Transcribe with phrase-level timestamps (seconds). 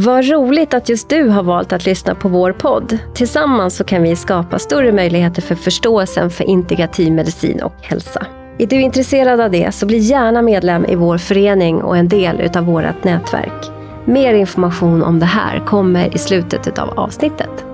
[0.00, 2.98] Vad roligt att just du har valt att lyssna på vår podd.
[3.14, 8.26] Tillsammans så kan vi skapa större möjligheter för förståelsen för integrativ medicin och hälsa.
[8.58, 12.40] Är du intresserad av det så bli gärna medlem i vår förening och en del
[12.40, 13.70] utav vårt nätverk.
[14.04, 17.64] Mer information om det här kommer i slutet av avsnittet.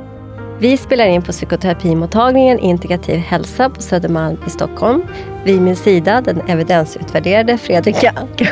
[0.59, 5.03] Vi spelar in på psykoterapimottagningen Integrativ hälsa på Södermalm i Stockholm.
[5.45, 8.13] Vid min sida den evidensutvärderade Fredrika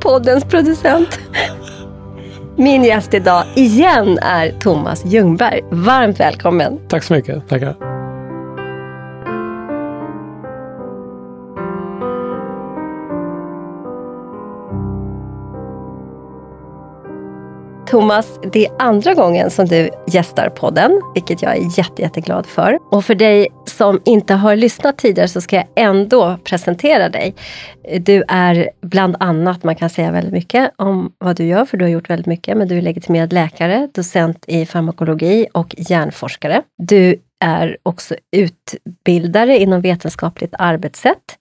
[0.00, 1.18] Poddens producent.
[2.56, 5.64] Min gäst idag igen är Thomas Ljungberg.
[5.70, 6.78] Varmt välkommen.
[6.88, 7.48] Tack så mycket.
[7.48, 7.87] Tackar.
[17.90, 22.78] Thomas, det är andra gången som du gästar podden, vilket jag är jätte, jätteglad för.
[22.90, 27.34] Och för dig som inte har lyssnat tidigare så ska jag ändå presentera dig.
[28.00, 31.84] Du är bland annat, man kan säga väldigt mycket om vad du gör, för du
[31.84, 36.62] har gjort väldigt mycket, men du är legitimerad läkare, docent i farmakologi och hjärnforskare.
[36.78, 41.36] Du är också utbildare inom vetenskapligt arbetssätt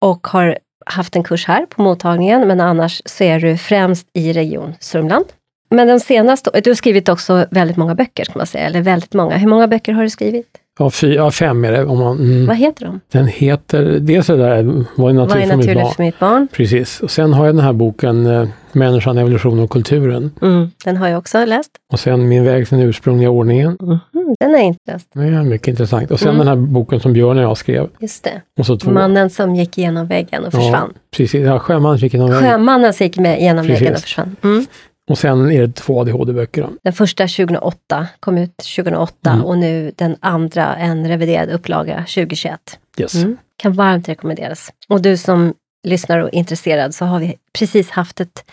[0.00, 4.32] och har haft en kurs här på mottagningen, men annars så är du främst i
[4.32, 5.24] Region Sörmland.
[5.70, 9.14] Men de senaste, du har skrivit också väldigt många böcker, ska man säga, eller väldigt
[9.14, 9.36] många.
[9.36, 10.46] Hur många böcker har du skrivit?
[10.78, 11.84] Ja, fyra, fem är det.
[11.84, 12.46] Om man, mm.
[12.46, 13.00] Vad heter de?
[13.12, 16.48] Den heter dels det där Vad är naturligt, för, mitt för mitt barn?
[16.52, 17.00] Precis.
[17.00, 20.30] Och sen har jag den här boken eh, Människan, evolution och kulturen.
[20.42, 20.70] Mm.
[20.84, 21.70] Den har jag också läst.
[21.92, 23.76] Och sen Min väg till den ursprungliga ordningen.
[23.82, 23.98] Mm.
[24.40, 24.76] Den är.
[25.14, 26.10] Det är mycket intressant.
[26.10, 26.38] Och sen mm.
[26.38, 27.88] den här boken som Björn och jag skrev.
[27.98, 28.42] Just det.
[28.58, 28.90] Och så två.
[28.90, 30.92] Mannen som gick igenom väggen och försvann.
[30.94, 31.44] Ja, precis.
[31.44, 32.50] Ja, Sjömannen gick igenom väggen.
[32.50, 33.80] Sjömannen som gick med genom precis.
[33.80, 34.36] väggen och försvann.
[34.42, 34.66] Mm.
[35.08, 36.68] Och sen är det två ADHD-böcker.
[36.82, 39.44] Den första 2008, kom ut 2008 mm.
[39.44, 42.60] och nu den andra en reviderad upplaga 2021.
[42.98, 43.14] Yes.
[43.14, 43.36] Mm.
[43.56, 44.72] Kan varmt rekommenderas.
[44.88, 45.54] Och du som
[45.86, 48.44] lyssnar och är intresserad så har vi precis haft ett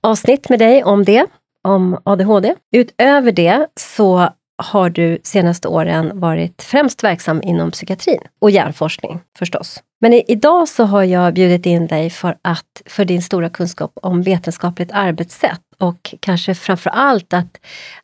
[0.00, 1.26] avsnitt med dig om det,
[1.64, 2.54] om ADHD.
[2.72, 4.28] Utöver det så
[4.58, 9.82] har du senaste åren varit främst verksam inom psykiatrin och hjärnforskning förstås.
[10.00, 13.92] Men i, idag så har jag bjudit in dig för, att, för din stora kunskap
[13.94, 17.60] om vetenskapligt arbetssätt och kanske framför allt att,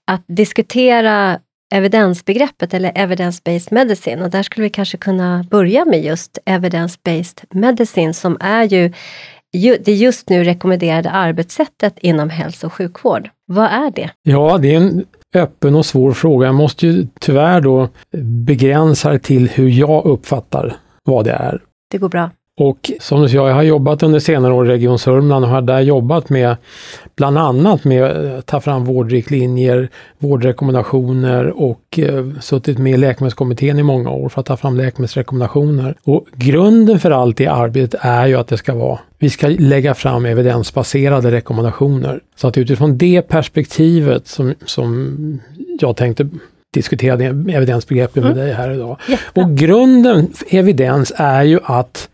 [0.07, 1.39] att diskutera
[1.75, 4.25] evidensbegreppet eller evidence-based medicine.
[4.25, 8.93] Och där skulle vi kanske kunna börja med just evidence-based medicine som är ju
[9.81, 13.31] det just nu rekommenderade arbetssättet inom hälso och sjukvård.
[13.47, 14.11] Vad är det?
[14.23, 16.47] Ja, det är en öppen och svår fråga.
[16.47, 17.89] Jag måste ju tyvärr då
[18.23, 21.63] begränsa det till hur jag uppfattar vad det är.
[21.91, 22.31] Det går bra.
[22.57, 26.29] Och som jag har jobbat under senare år i Region Sörmland och har där jobbat
[26.29, 26.57] med
[27.17, 29.89] bland annat med att ta fram vårdriktlinjer,
[30.19, 35.95] vårdrekommendationer och eh, suttit med i Läkemedelskommittén i många år för att ta fram läkemedelsrekommendationer.
[36.05, 39.95] Och grunden för allt det arbetet är ju att det ska vara vi ska lägga
[39.95, 42.21] fram evidensbaserade rekommendationer.
[42.37, 45.41] Så att utifrån det perspektivet som, som
[45.81, 46.29] jag tänkte
[46.75, 48.45] diskutera evidensbegreppet med mm.
[48.45, 48.97] dig här idag.
[49.09, 49.45] Jättebra.
[49.45, 52.09] Och grunden för evidens är ju att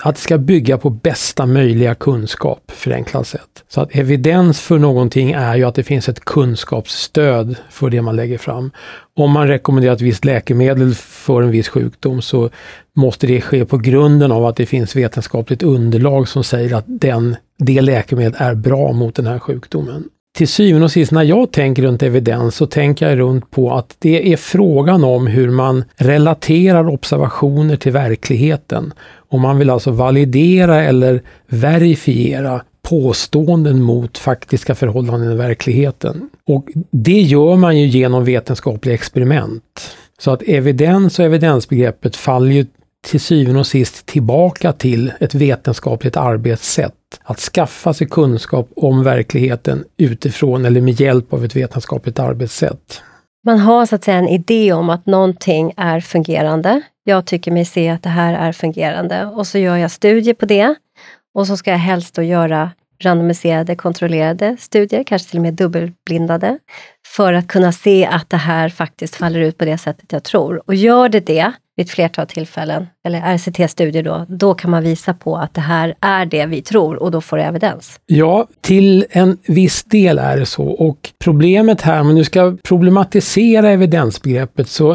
[0.00, 3.64] att det ska bygga på bästa möjliga kunskap, förenklat sett.
[3.68, 8.16] Så att evidens för någonting är ju att det finns ett kunskapsstöd för det man
[8.16, 8.70] lägger fram.
[9.16, 12.50] Om man rekommenderar ett visst läkemedel för en viss sjukdom så
[12.96, 17.36] måste det ske på grunden av att det finns vetenskapligt underlag som säger att den,
[17.58, 21.82] det läkemedlet är bra mot den här sjukdomen till syvende och sist när jag tänker
[21.82, 26.88] runt evidens så tänker jag runt på att det är frågan om hur man relaterar
[26.88, 28.92] observationer till verkligheten.
[29.28, 36.30] Om man vill alltså validera eller verifiera påståenden mot faktiska förhållanden i verkligheten.
[36.46, 39.96] Och det gör man ju genom vetenskapliga experiment.
[40.18, 42.66] Så att evidens och evidensbegreppet faller ju
[43.04, 46.94] till syvende och sist tillbaka till ett vetenskapligt arbetssätt.
[47.22, 53.02] Att skaffa sig kunskap om verkligheten utifrån eller med hjälp av ett vetenskapligt arbetssätt.
[53.46, 56.80] Man har så att säga en idé om att någonting är fungerande.
[57.04, 60.46] Jag tycker mig se att det här är fungerande och så gör jag studier på
[60.46, 60.74] det.
[61.34, 62.70] Och så ska jag helst då göra
[63.02, 66.58] randomiserade, kontrollerade studier, kanske till och med dubbelblindade,
[67.06, 70.62] för att kunna se att det här faktiskt faller ut på det sättet jag tror.
[70.66, 75.14] Och gör det det, vid ett flertal tillfällen, eller RCT-studier då, då kan man visa
[75.14, 78.00] på att det här är det vi tror och då får det evidens.
[78.06, 80.64] Ja, till en viss del är det så.
[80.64, 84.92] Och problemet här, om du ska problematisera evidensbegreppet, så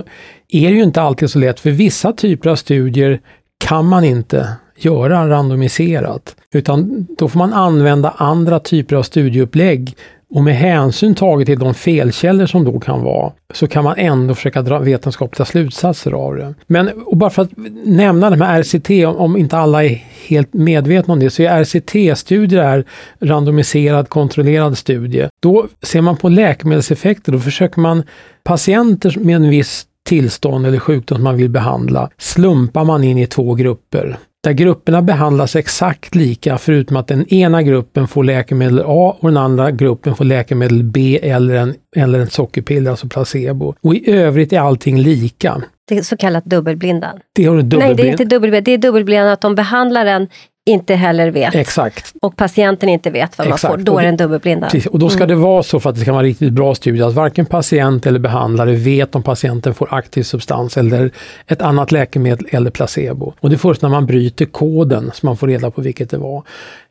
[0.47, 1.59] är det ju inte alltid så lätt.
[1.59, 3.19] För vissa typer av studier
[3.65, 6.35] kan man inte göra randomiserat.
[6.53, 9.95] Utan då får man använda andra typer av studieupplägg
[10.33, 14.35] och med hänsyn taget till de felkällor som då kan vara, så kan man ändå
[14.35, 16.53] försöka dra vetenskapliga slutsatser av det.
[16.67, 17.49] Men och bara för att
[17.83, 21.63] nämna det med RCT, om, om inte alla är helt medvetna om det, så är
[21.63, 22.85] RCT-studier är
[23.19, 25.27] randomiserad kontrollerad studie.
[25.39, 28.03] Då ser man på läkemedelseffekter, då försöker man
[28.43, 33.27] patienter med en viss tillstånd eller sjukdom som man vill behandla, slumpar man in i
[33.27, 39.17] två grupper där grupperna behandlas exakt lika förutom att den ena gruppen får läkemedel A
[39.19, 43.75] och den andra gruppen får läkemedel B eller en, eller en sockerpiller, alltså placebo.
[43.81, 45.61] Och i övrigt är allting lika.
[45.87, 47.19] Det är så kallat dubbelblindad.
[47.35, 48.65] Det har du Nej, det är inte dubbelblindad.
[48.65, 50.27] Det är dubbelblindad att de behandlar den
[50.65, 51.55] inte heller vet.
[51.55, 52.13] Exakt.
[52.21, 53.63] Och patienten inte vet vad Exakt.
[53.63, 53.77] man får.
[53.77, 54.71] Då är den dubbelblindad.
[54.71, 54.87] Precis.
[54.87, 55.27] Och då ska mm.
[55.27, 58.05] det vara så för att det ska vara en riktigt bra studie att varken patient
[58.05, 61.11] eller behandlare vet om patienten får aktiv substans eller
[61.47, 63.33] ett annat läkemedel eller placebo.
[63.39, 66.17] Och det är först när man bryter koden som man får reda på vilket det
[66.17, 66.43] var.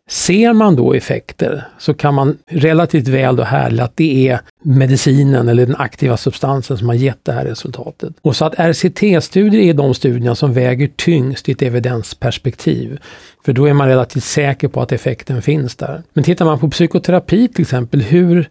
[0.09, 5.49] Ser man då effekter så kan man relativt väl då härleda att det är medicinen
[5.49, 8.15] eller den aktiva substansen som har gett det här resultatet.
[8.23, 12.99] Och så att RCT-studier är de studierna som väger tyngst i ett evidensperspektiv.
[13.45, 16.03] För då är man relativt säker på att effekten finns där.
[16.13, 18.49] Men tittar man på psykoterapi till exempel, hur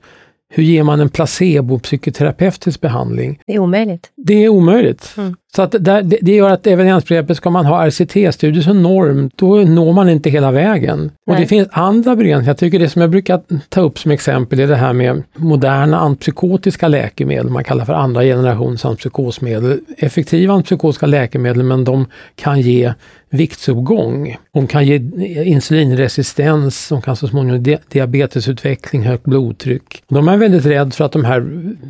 [0.49, 3.39] hur ger man en placebo-psykoterapeutisk behandling?
[3.47, 4.11] Det är omöjligt.
[4.15, 5.13] Det är omöjligt.
[5.17, 5.35] Mm.
[5.55, 9.93] Så att det, det gör att evidensbegreppet, ska man ha RCT-studier som norm, då når
[9.93, 10.99] man inte hela vägen.
[10.99, 11.11] Nej.
[11.35, 12.49] Och det finns andra begränsningar.
[12.49, 15.99] Jag tycker det som jag brukar ta upp som exempel är det här med moderna
[15.99, 19.79] antipsykotiska läkemedel, man kallar för andra generationens antipsykosmedel.
[19.97, 22.05] Effektiva antipsykotiska läkemedel, men de
[22.35, 22.93] kan ge
[23.29, 24.37] viktsuppgång.
[24.53, 24.95] De kan ge
[25.43, 30.03] insulinresistens, de kan så småningom di diabetesutveckling, högt blodtryck.
[30.07, 31.47] De är väldigt rädda för att de här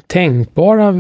[0.08, 0.96] tänkbara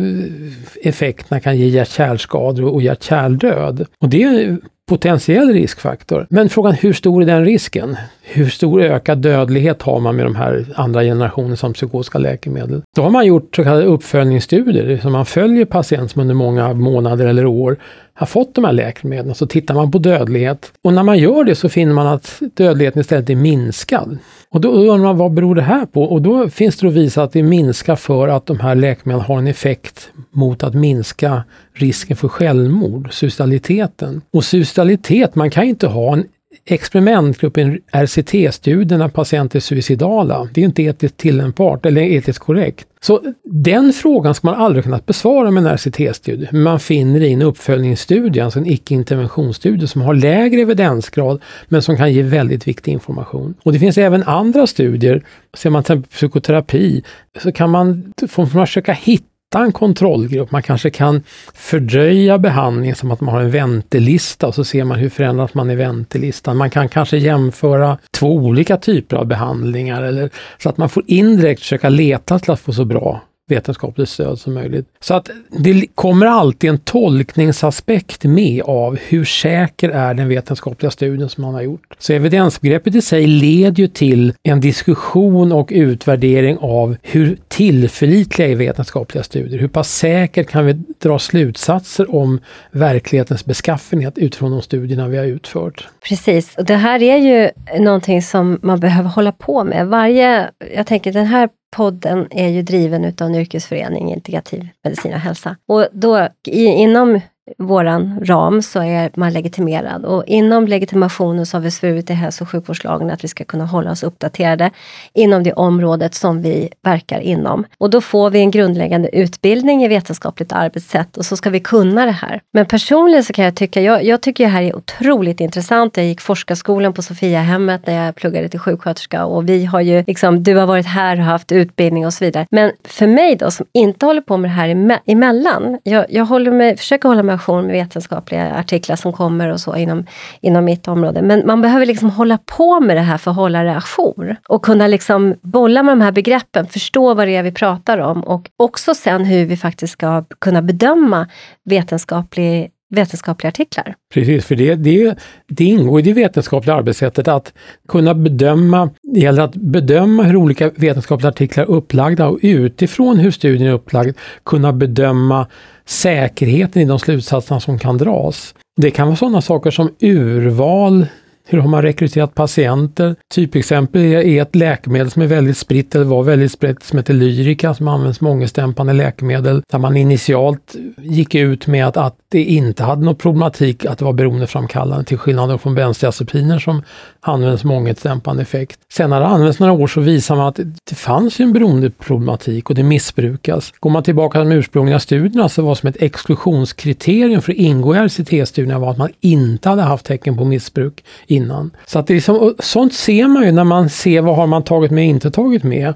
[0.83, 3.86] effekterna kan ge hjärt-kärlskador och hjärt-kärldöd.
[4.02, 6.28] Och det är en potentiell riskfaktor.
[6.30, 7.98] Men frågan hur stor är den risken?
[8.22, 12.82] Hur stor ökad dödlighet har man med de här andra generationens psykotiska läkemedel?
[12.96, 17.28] Då har man gjort så kallade uppföljningsstudier, så man följer patienter som under många månader
[17.28, 17.78] eller år
[18.14, 19.36] har fått de här läkemedlen.
[19.36, 23.02] Så tittar man på dödlighet och när man gör det så finner man att dödligheten
[23.02, 24.18] istället är minskad.
[24.50, 26.04] Och då undrar man vad beror det här på?
[26.04, 29.38] Och då finns det att visa att det minskar för att de här läkemedlen har
[29.38, 34.22] en effekt mot att minska risken för självmord, suicidaliteten.
[34.32, 36.26] Och suicidalitet, man kan inte ha en
[36.66, 40.50] experimentgruppen RCT-studierna när patienter är suicidala.
[40.54, 42.88] Det är inte etiskt tillämpbart eller etiskt korrekt.
[43.02, 46.48] Så den frågan ska man aldrig kunnat besvara med en RCT-studie.
[46.52, 51.98] Men man finner i en uppföljningsstudie, alltså en icke-interventionsstudie som har lägre evidensgrad men som
[51.98, 53.54] kan ge väldigt viktig information.
[53.64, 55.24] Och det finns även andra studier,
[55.58, 57.04] ser man till exempel psykoterapi,
[57.44, 58.14] så kan man
[58.54, 60.51] försöka hitta en kontrollgrupp.
[60.51, 61.24] Man kanske kan
[61.54, 65.71] fördröja behandlingen som att man har en väntelista och så ser man hur förändras man
[65.71, 66.57] i väntelistan.
[66.57, 71.62] Man kan kanske jämföra två olika typer av behandlingar eller så att man får indirekt
[71.62, 74.86] försöka leta till att få så bra vetenskapligt stöd som möjligt.
[75.00, 81.30] Så att det kommer alltid en tolkningsaspekt med av hur säker är den vetenskapliga studien
[81.30, 81.96] som man har gjort.
[82.00, 88.56] Så evidensbegreppet i sig leder ju till en diskussion och utvärdering av hur tillförlitliga är
[88.56, 89.60] vetenskapliga studier?
[89.60, 92.40] Hur pass säkert kan vi dra slutsatser om
[92.72, 95.88] verklighetens beskaffenhet utifrån de studierna vi har utfört?
[96.10, 99.88] Precis, och det här är ju någonting som man behöver hålla på med.
[99.88, 105.19] Varje, jag tänker den här podden är ju driven utav en yrkesförening, Integrativ medicin och
[105.19, 105.56] hälsa.
[105.68, 107.22] Och då i, inom
[107.58, 112.44] våran ram så är man legitimerad och inom legitimationen så har vi svurit i hälso
[112.44, 114.72] och sjukvårdslagen att vi ska kunna hålla oss uppdaterade
[115.14, 117.66] inom det området som vi verkar inom.
[117.78, 122.06] Och då får vi en grundläggande utbildning i vetenskapligt arbetssätt och så ska vi kunna
[122.06, 122.42] det här.
[122.54, 125.98] Men personligen så kan jag tycka, jag, jag tycker det här är otroligt intressant.
[125.98, 130.44] Jag gick forskarskolan på Sofiahemmet när jag pluggade till sjuksköterska och vi har ju liksom,
[130.44, 132.45] du har varit här och haft utbildning och så vidare.
[132.52, 136.52] Men för mig då som inte håller på med det här emellan, jag, jag håller
[136.52, 140.06] mig, försöker hålla mig information, med vetenskapliga artiklar som kommer och så inom,
[140.42, 141.22] inom mitt område.
[141.22, 144.36] Men man behöver liksom hålla på med det här för att hålla det ajour.
[144.48, 148.24] Och kunna liksom bolla med de här begreppen, förstå vad det är vi pratar om
[148.24, 151.28] och också sen hur vi faktiskt ska kunna bedöma
[151.66, 153.96] vetenskaplig vetenskapliga artiklar.
[154.14, 155.18] Precis, för det, det,
[155.48, 157.54] det ingår i det vetenskapliga arbetssättet att
[157.88, 163.32] kunna bedöma, det gäller att bedöma hur olika vetenskapliga artiklar är upplagda och utifrån hur
[163.32, 165.48] studien är upplagd kunna bedöma
[165.88, 168.56] säkerheten i de slutsatserna som kan dras.
[168.82, 171.06] Det kan vara sådana saker som urval
[171.50, 173.16] Hur har man rekryterat patienter?
[173.34, 177.74] Typexempel är ett läkemedel som är väldigt spritt, eller var väldigt spritt, som heter Lyrica,
[177.74, 182.84] som används som ångestdämpande läkemedel, där man initialt gick ut med att, att det inte
[182.84, 186.84] hade någon problematik att det var beroendeframkallande, till skillnad från bensodiazepiner som
[187.19, 188.80] används med ångestdämpande effekt.
[188.94, 192.69] Sen när det använts några år så visar man att det fanns ju en beroendeproblematik
[192.69, 193.74] och det missbrukas.
[193.80, 197.96] Går man tillbaka till de ursprungliga studierna så var som ett exklusionskriterium för att ingå
[197.96, 201.72] i RCT-studierna var att man inte hade haft tecken på missbruk innan.
[201.86, 204.64] Så att det är som, sånt ser man ju när man ser vad har man
[204.64, 205.94] tagit med och inte tagit med.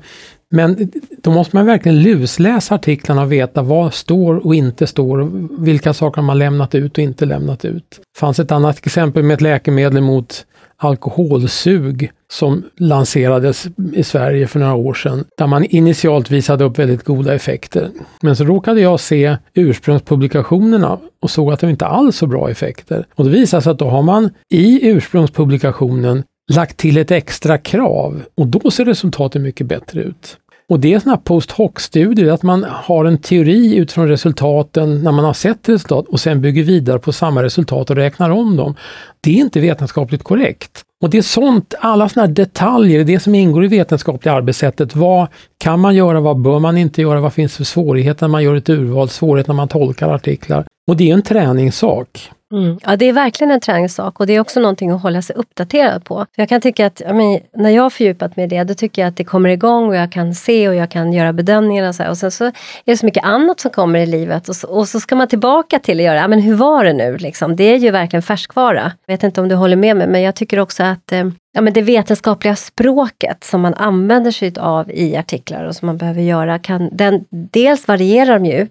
[0.54, 0.92] Men
[1.22, 5.30] då måste man verkligen lusläsa artiklarna och veta vad står och inte står och
[5.68, 7.86] vilka saker man lämnat ut och inte lämnat ut.
[7.90, 10.46] Det fanns ett annat exempel med ett läkemedel mot
[10.78, 17.04] alkoholsug som lanserades i Sverige för några år sedan, där man initialt visade upp väldigt
[17.04, 17.90] goda effekter.
[18.22, 23.06] Men så råkade jag se ursprungspublikationerna och såg att det inte alls så bra effekter.
[23.16, 28.24] Och det visade sig att då har man i ursprungspublikationen lagt till ett extra krav
[28.38, 30.38] och då ser resultatet mycket bättre ut.
[30.72, 35.26] Och det är sådana post hoc-studier, att man har en teori utifrån resultaten när man
[35.26, 38.76] har sett resultat och sen bygger vidare på samma resultat och räknar om dem.
[39.22, 40.82] Det är inte vetenskapligt korrekt.
[41.04, 44.96] Och det är sånt, alla sådana här detaljer, det som ingår i vetenskapliga arbetssättet.
[44.96, 48.44] Vad kan man göra, vad bör man inte göra, vad finns för svårigheter när man
[48.44, 50.66] gör ett urval, svårigheter när man tolkar artiklar.
[50.88, 52.32] Och det är en träningssak.
[52.52, 52.80] Mm.
[52.86, 56.04] Ja, det är verkligen en träningssak och det är också någonting att hålla sig uppdaterad
[56.04, 56.16] på.
[56.16, 58.74] För jag kan tycka att jag men, när jag har fördjupat mig i det, då
[58.74, 61.88] tycker jag att det kommer igång och jag kan se och jag kan göra bedömningar.
[61.88, 62.10] Och, så här.
[62.10, 62.54] och sen så är
[62.86, 65.80] det så mycket annat som kommer i livet och så, och så ska man tillbaka
[65.80, 67.18] till att göra, ja, men hur var det nu?
[67.18, 67.56] Liksom.
[67.56, 68.92] Det är ju verkligen färskvara.
[69.06, 71.62] Jag vet inte om du håller med mig, men jag tycker också att eh, ja,
[71.62, 76.22] men det vetenskapliga språket som man använder sig av i artiklar och som man behöver
[76.22, 78.68] göra, kan, den, dels varierar de ju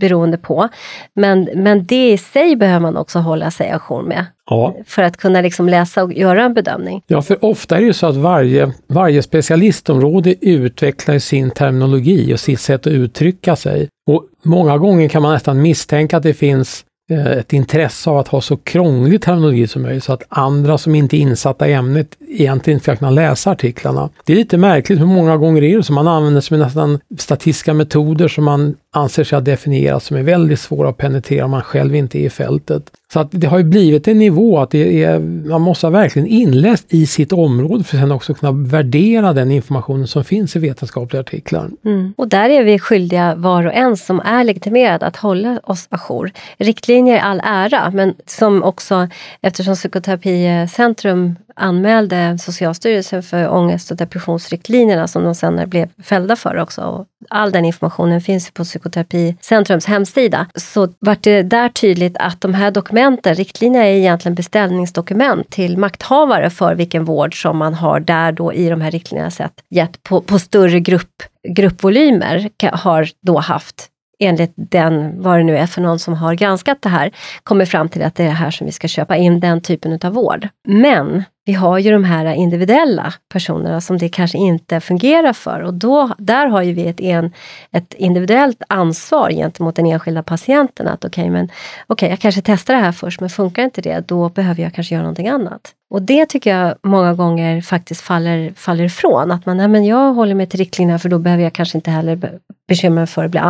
[0.00, 0.68] beroende på.
[1.14, 4.26] Men, men det i sig behöver man också hålla sig ajour med.
[4.50, 4.76] Ja.
[4.86, 7.02] För att kunna liksom läsa och göra en bedömning.
[7.06, 12.40] Ja, för ofta är det ju så att varje, varje specialistområde utvecklar sin terminologi och
[12.40, 13.88] sitt sätt att uttrycka sig.
[14.10, 18.28] Och många gånger kan man nästan misstänka att det finns Eh, ett intresse av att
[18.28, 22.16] ha så krånglig terminologi som möjligt så att andra som inte är insatta i ämnet
[22.28, 24.10] egentligen inte ska kunna läsa artiklarna.
[24.24, 27.74] Det är lite märkligt hur många gånger är det som man använder som nästan statistiska
[27.74, 31.62] metoder som man anser sig ha definierat som är väldigt svåra att penetrera om man
[31.62, 32.90] själv inte är i fältet.
[33.12, 36.28] Så att det har ju blivit en nivå att det är, man måste ha verkligen
[36.28, 40.58] inläst i sitt område för att sen också kunna värdera den informationen som finns i
[40.58, 41.70] vetenskapliga artiklar.
[41.84, 42.14] Mm.
[42.16, 46.30] Och där är vi skyldiga var och en som är legitimerad att hålla oss ajour.
[46.58, 49.08] Riktlinjer i all ära, men som också
[49.40, 56.56] eftersom Psykoterapicentrum eh, anmälde Socialstyrelsen för ångest och depressionsriktlinjerna som de sen blev fällda för
[56.56, 56.82] också.
[56.82, 60.46] Och all den informationen finns på Psykoterapicentrums hemsida.
[60.54, 66.50] Så vart det där tydligt att de här dokumenten, riktlinjerna är egentligen beställningsdokument till makthavare
[66.50, 70.20] för vilken vård som man har där då i de här riktlinjerna sett gett på,
[70.20, 75.98] på större grupp, gruppvolymer har då haft enligt den, vad det nu är för någon
[75.98, 77.10] som har granskat det här,
[77.42, 79.98] kommer fram till att det är det här som vi ska köpa in, den typen
[80.04, 80.48] av vård.
[80.68, 85.74] Men vi har ju de här individuella personerna som det kanske inte fungerar för och
[85.74, 87.32] då, där har ju vi ett, en,
[87.72, 91.50] ett individuellt ansvar gentemot den enskilda patienten att okej, okay, men
[91.86, 94.94] okay, jag kanske testar det här först, men funkar inte det, då behöver jag kanske
[94.94, 95.72] göra någonting annat.
[95.90, 99.30] Och det tycker jag många gånger faktiskt faller, faller ifrån.
[99.30, 101.90] Att man, nej men jag håller mig till riktlinjerna för då behöver jag kanske inte
[101.90, 103.40] heller bekymra mig för att bli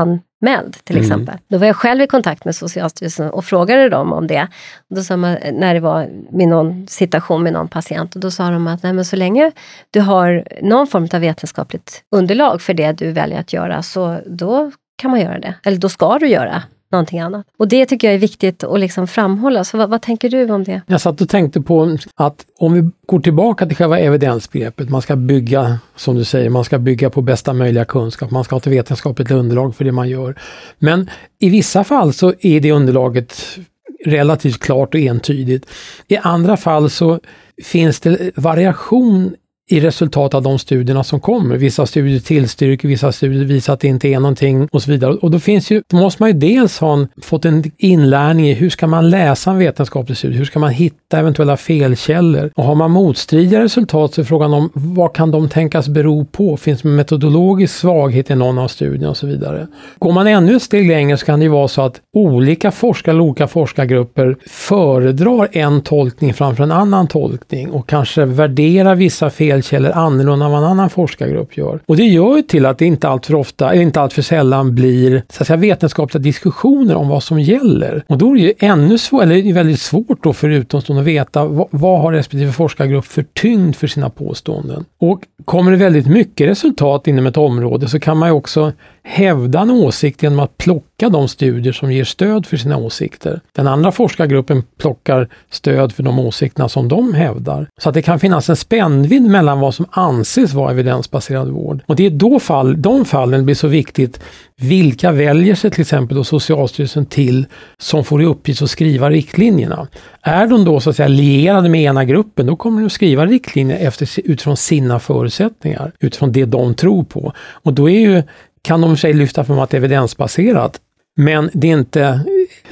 [0.47, 1.07] anmäld till mm.
[1.07, 1.39] exempel.
[1.49, 4.49] Då var jag själv i kontakt med Socialstyrelsen och frågade dem om det.
[4.91, 8.31] Och då sa man, när det var med någon situation med någon patient, och då
[8.31, 9.53] sa de att nej, men så länge
[9.91, 14.73] du har någon form av vetenskapligt underlag för det du väljer att göra, så då
[14.99, 15.55] kan man göra det.
[15.65, 17.47] Eller då ska du göra någonting annat.
[17.59, 19.65] Och det tycker jag är viktigt att liksom framhålla.
[19.65, 20.81] Så vad, vad, tänker du om det?
[20.87, 25.17] Jag satt och tänkte på att om vi går tillbaka till själva evidensbegreppet, man ska
[25.17, 28.67] bygga, som du säger, man ska bygga på bästa möjliga kunskap, man ska ha ett
[28.67, 30.35] vetenskapligt underlag för det man gör.
[30.79, 33.59] Men i vissa fall så är det underlaget
[34.05, 35.67] relativt klart och entydigt.
[36.09, 37.21] I andra fall så
[37.65, 39.35] finns det variation
[39.69, 41.57] i resultat av de studierna som kommer.
[41.57, 45.15] Vissa studier tillstyrker, vissa studier visar att det inte är någonting och så vidare.
[45.15, 48.55] Och då finns ju, då måste man ju dels ha en, fått en inlärning i
[48.55, 50.37] hur ska man läsa en vetenskaplig studie?
[50.37, 52.51] Hur ska man hitta eventuella felkällor?
[52.55, 56.57] Och har man motstridiga resultat så är frågan om vad kan de tänkas bero på?
[56.57, 59.67] Finns det metodologisk svaghet i någon av studierna och så vidare?
[59.99, 63.21] Går man ännu ett steg längre så kan det ju vara så att olika forskare,
[63.21, 69.91] olika forskargrupper föredrar en tolkning framför en annan tolkning och kanske värderar vissa fel felkällor
[69.91, 71.81] annorlunda än vad en annan forskargrupp gör.
[71.87, 75.23] Och det gör ju till att det inte alltför ofta, eller inte alltför sällan blir
[75.29, 78.05] så att säga, vetenskapliga diskussioner om vad som gäller.
[78.07, 81.01] Och då är det ju ännu svår, eller det är väldigt svårt då för utomstående
[81.01, 84.85] att veta vad, vad har respektive forskargrupp för tyngd för sina påståenden.
[84.99, 88.73] Och kommer det väldigt mycket resultat inom ett område så kan man ju också
[89.09, 93.41] hävda en åsikt genom att plocka de studier som ger stöd för sina åsikter.
[93.53, 97.69] Den andra forskargruppen plockar stöd för de åsikterna som de hävdar.
[97.81, 101.81] Så att det kan finnas en spännvidd mellan vad som anses vara evidensbaserad vård.
[101.87, 104.21] Och det är då fall, de fallen blir så viktigt
[104.61, 107.47] vilka väljer sig till exempel då Socialstyrelsen till
[107.79, 109.89] som får i uppgift att skriva riktlinjerna?
[110.23, 113.27] Är de då så att säga lierade med ena gruppen, då kommer de att skriva
[113.27, 117.33] riktlinjer efter, utifrån sina förutsättningar, utifrån det de tror på.
[117.37, 118.23] Och då är ju,
[118.67, 120.81] kan de sig lyfta fram att det är evidensbaserat,
[121.17, 122.21] men det är inte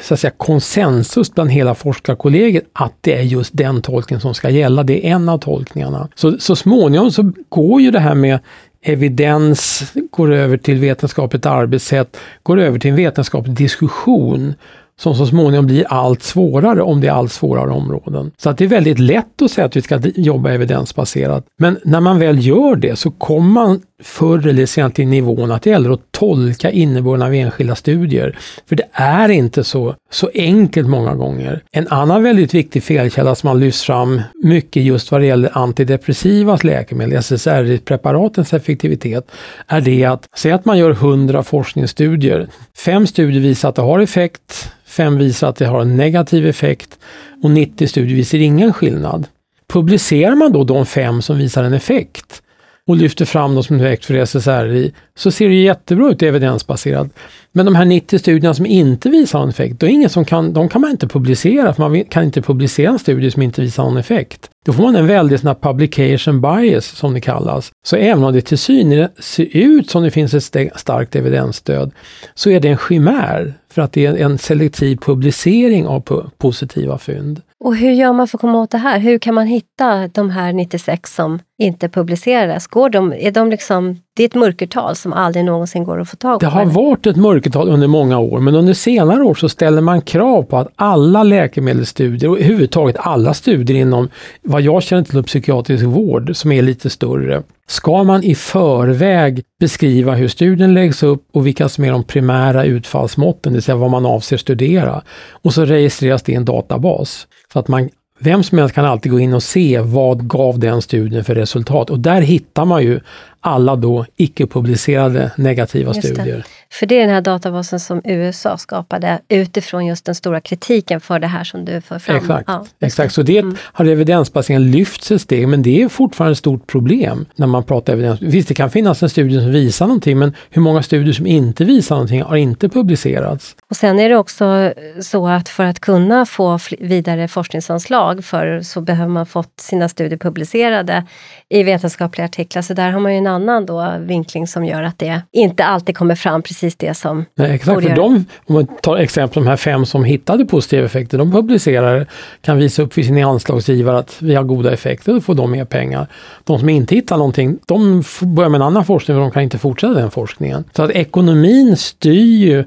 [0.02, 4.50] så att säga, konsensus bland hela forskarkollegiet att det är just den tolkningen som ska
[4.50, 4.82] gälla.
[4.82, 6.08] Det är en av tolkningarna.
[6.14, 8.38] Så, så småningom så går ju det här med
[8.82, 14.54] evidens går över till vetenskapligt arbetssätt, går över till en vetenskaplig diskussion
[14.96, 18.30] som så småningom blir allt svårare om det är allt svårare områden.
[18.36, 21.46] Så att det är väldigt lätt att säga att vi ska jobba evidensbaserat.
[21.58, 25.62] Men när man väl gör det så kommer man förr eller senare till nivån att
[25.62, 28.38] det gäller att tolka innebörden av enskilda studier.
[28.68, 31.62] För det är inte så, så enkelt många gånger.
[31.70, 36.58] En annan väldigt viktig felkälla som har lyfts fram mycket just vad det gäller antidepressiva
[36.62, 39.30] läkemedel, SSRI-preparatens effektivitet,
[39.66, 42.48] är det att, säg att man gör 100 forskningsstudier.
[42.84, 46.98] Fem studier visar att det har effekt, fem visar att det har en negativ effekt
[47.42, 49.26] och 90 studier visar ingen skillnad.
[49.68, 52.42] Publicerar man då de fem som visar en effekt
[52.88, 57.08] och lyfter fram dem som effekt för SSRI, så ser det jättebra ut evidensbaserat.
[57.52, 60.52] Men de här 90 studierna som inte visar någon effekt, då är ingen som kan,
[60.52, 63.82] de kan man inte publicera, för man kan inte publicera en studie som inte visar
[63.82, 64.50] någon effekt.
[64.66, 67.70] Då får man en väldig sån publication bias som det kallas.
[67.86, 71.92] Så även om det till synes ser ut som det finns ett starkt evidensstöd,
[72.34, 77.40] så är det en chimär för att det är en selektiv publicering av positiva fynd.
[77.64, 78.98] Och hur gör man för att komma åt det här?
[78.98, 82.66] Hur kan man hitta de här 96 som inte publiceras?
[82.66, 86.16] Går de, är de liksom, det är ett mörkertal som aldrig någonsin går att få
[86.16, 86.46] tag på?
[86.46, 90.00] Det har varit ett mörkertal under många år, men under senare år så ställer man
[90.00, 94.08] krav på att alla läkemedelsstudier och överhuvudtaget alla studier inom
[94.42, 100.14] vad jag känner till psykiatrisk vård som är lite större, ska man i förväg beskriva
[100.14, 103.90] hur studien läggs upp och vilka som är de primära utfallsmåtten, det vill säga vad
[103.90, 105.02] man avser studera.
[105.32, 107.26] Och så registreras det i en databas.
[107.52, 110.82] Så att man, vem som helst kan alltid gå in och se vad gav den
[110.82, 111.90] studien för resultat.
[111.90, 113.00] Och där hittar man ju
[113.44, 116.36] alla då icke-publicerade negativa just studier.
[116.36, 116.44] Det.
[116.70, 121.18] För det är den här databasen som USA skapade utifrån just den stora kritiken för
[121.18, 122.16] det här som du för fram.
[122.16, 123.14] Exakt, ja, exakt.
[123.14, 123.56] så det mm.
[123.62, 127.92] har evidensbaseringen lyfts ett steg men det är fortfarande ett stort problem när man pratar
[127.92, 128.22] evidens.
[128.22, 131.64] Visst, det kan finnas en studie som visar någonting men hur många studier som inte
[131.64, 133.56] visar någonting har inte publicerats.
[133.70, 138.80] Och sen är det också så att för att kunna få vidare forskningsanslag för så
[138.80, 141.04] behöver man fått sina studier publicerade
[141.48, 142.62] i vetenskapliga artiklar.
[142.62, 145.96] Så där har man ju en annan då vinkling som gör att det inte alltid
[145.96, 149.56] kommer fram precis det som Nej, Exakt, för de, om man tar exempel de här
[149.56, 152.06] fem som hittade positiva effekter, de publicerar,
[152.40, 155.64] kan visa upp för sin anslagsgivare att vi har goda effekter, då får de mer
[155.64, 156.06] pengar.
[156.44, 159.58] De som inte hittar någonting, de börjar med en annan forskning, men de kan inte
[159.58, 160.64] fortsätta den forskningen.
[160.76, 162.64] Så att ekonomin styr ju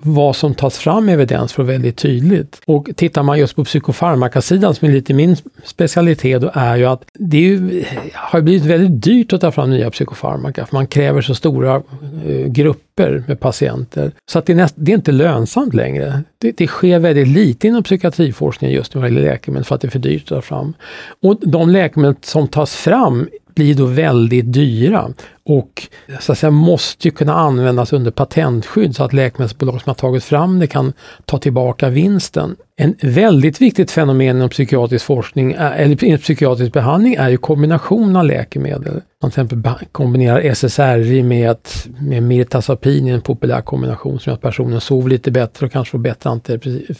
[0.00, 2.60] vad som tas fram evidens för väldigt tydligt.
[2.66, 7.02] Och tittar man just på psykofarmakasidan som är lite min specialitet, då är ju att
[7.14, 11.20] det är ju, har blivit väldigt dyrt att ta fram nya psykofarmaka, för man kräver
[11.20, 11.82] så stora
[12.26, 14.12] eh, grupper med patienter.
[14.30, 16.22] Så att det är, näst, det är inte lönsamt längre.
[16.38, 19.88] Det, det sker väldigt lite inom psykiatriforskningen just nu vad gäller läkemedel för att det
[19.88, 20.74] är för dyrt att ta fram.
[21.22, 25.12] Och de läkemedel som tas fram blir då väldigt dyra
[25.48, 25.88] och
[26.20, 30.24] så att säga, måste ju kunna användas under patentskydd så att läkemedelsbolag som har tagit
[30.24, 30.92] fram det kan
[31.24, 32.56] ta tillbaka vinsten.
[32.76, 38.16] En väldigt viktigt fenomen inom psykiatrisk forskning, eh, eller inom psykiatrisk behandling, är ju kombination
[38.16, 39.00] av läkemedel.
[39.22, 41.56] Man till exempel kombinerar SSRI med,
[42.00, 45.90] med mirtazapin i en populär kombination som gör att personen sover lite bättre och kanske
[45.90, 46.96] får bättre antidepressiv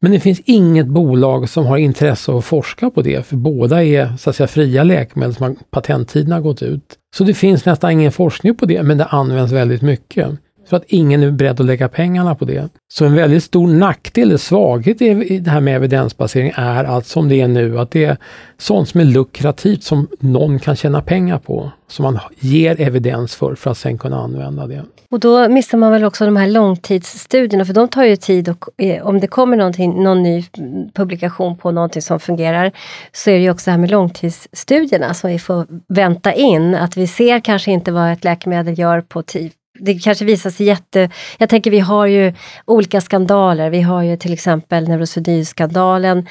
[0.00, 3.84] Men det finns inget bolag som har intresse av att forska på det, för båda
[3.84, 6.98] är så att säga fria läkemedel som patenttiden har gått ut.
[7.14, 10.30] Så det finns nästan ingen forskning på det, men det används väldigt mycket
[10.72, 12.68] för att ingen är beredd att lägga pengarna på det.
[12.92, 17.28] Så en väldigt stor nackdel, eller svaghet i det här med evidensbasering är att som
[17.28, 18.16] det är nu, att det är
[18.58, 21.70] sånt som är lukrativt som någon kan tjäna pengar på.
[21.88, 24.82] Som man ger evidens för, för att sen kunna använda det.
[25.10, 28.82] Och då missar man väl också de här långtidsstudierna, för de tar ju tid och
[28.82, 29.56] eh, om det kommer
[30.02, 30.44] någon ny
[30.94, 32.72] publikation på någonting som fungerar,
[33.12, 36.74] så är det ju också det här med långtidsstudierna som vi får vänta in.
[36.74, 40.66] Att vi ser kanske inte vad ett läkemedel gör på tid det kanske visar sig
[40.66, 41.10] jätte...
[41.38, 43.70] Jag tänker vi har ju olika skandaler.
[43.70, 46.28] Vi har ju till exempel Neurosedynskandalen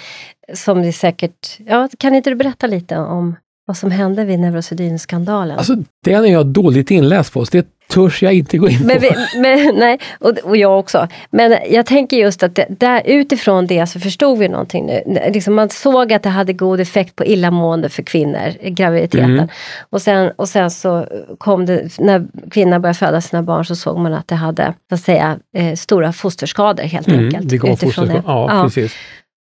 [0.53, 1.57] som det säkert...
[1.59, 3.35] Ja, kan inte du berätta lite om
[3.71, 5.57] vad som hände vid Neurosedynskandalen?
[5.57, 8.85] Alltså, den är jag dåligt inläst på, så det törs jag inte gå in på.
[8.85, 9.01] Men,
[9.41, 11.07] men, nej, och, och jag också.
[11.29, 15.19] Men jag tänker just att det, där, utifrån det så förstod vi någonting nu.
[15.33, 19.31] Liksom man såg att det hade god effekt på illamående för kvinnor, graviditeten.
[19.31, 19.47] Mm.
[19.89, 21.05] Och, sen, och sen så
[21.37, 24.95] kom det, när kvinnan började föda sina barn så såg man att det hade, så
[24.95, 27.49] att säga, eh, stora fosterskador helt mm, enkelt.
[27.49, 28.93] Det gav fosterskador, ja, ja, precis.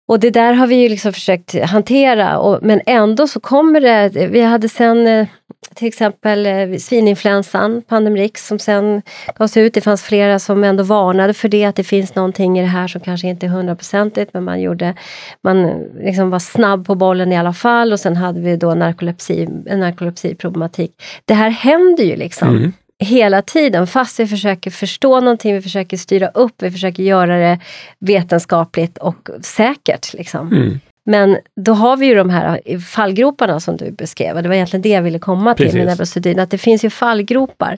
[0.10, 4.28] Och det där har vi ju liksom försökt hantera, och, men ändå så kommer det,
[4.28, 5.28] vi hade sen eh,
[5.76, 9.02] till exempel eh, svininfluensan, Pandemrix, som sen
[9.36, 9.74] gavs ut.
[9.74, 12.88] Det fanns flera som ändå varnade för det, att det finns någonting i det här
[12.88, 14.96] som kanske inte är hundraprocentigt, men man, gjorde,
[15.42, 17.94] man eh, liksom var snabb på bollen i alla fall.
[17.94, 20.92] Och sen hade vi då narkolepsi, en narkolepsiproblematik.
[21.26, 22.50] Det här händer ju liksom.
[22.50, 27.38] Mm hela tiden, fast vi försöker förstå någonting, vi försöker styra upp, vi försöker göra
[27.38, 27.60] det
[28.00, 30.14] vetenskapligt och säkert.
[30.14, 30.48] Liksom.
[30.48, 30.80] Mm.
[31.06, 34.44] Men då har vi ju de här fallgroparna som du beskrev.
[34.44, 35.78] Det var egentligen det jag ville komma till Precis.
[35.78, 37.78] med neurosedyn, att det finns ju fallgropar.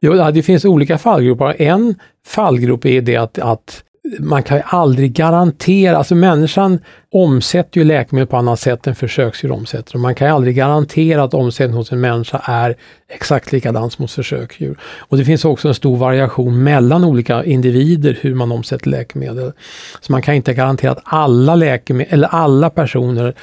[0.00, 1.56] Jo, det finns olika fallgropar.
[1.58, 1.94] En
[2.26, 3.84] fallgrop är det att, att
[4.18, 6.78] man kan ju aldrig garantera, alltså människan
[7.10, 9.98] omsätter ju läkemedel på annat sätt än försöksdjur omsätter.
[9.98, 12.76] Man kan ju aldrig garantera att omsättningen hos en människa är
[13.08, 14.78] exakt likadan som hos försöksdjur.
[14.98, 19.52] Och det finns också en stor variation mellan olika individer hur man omsätter läkemedel.
[20.00, 23.34] Så man kan inte garantera att alla läkemedel, eller alla personer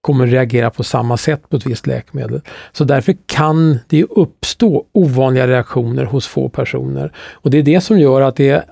[0.00, 2.40] kommer reagera på samma sätt på ett visst läkemedel.
[2.72, 7.12] Så därför kan det uppstå ovanliga reaktioner hos få personer.
[7.32, 8.64] Och det är det som gör att det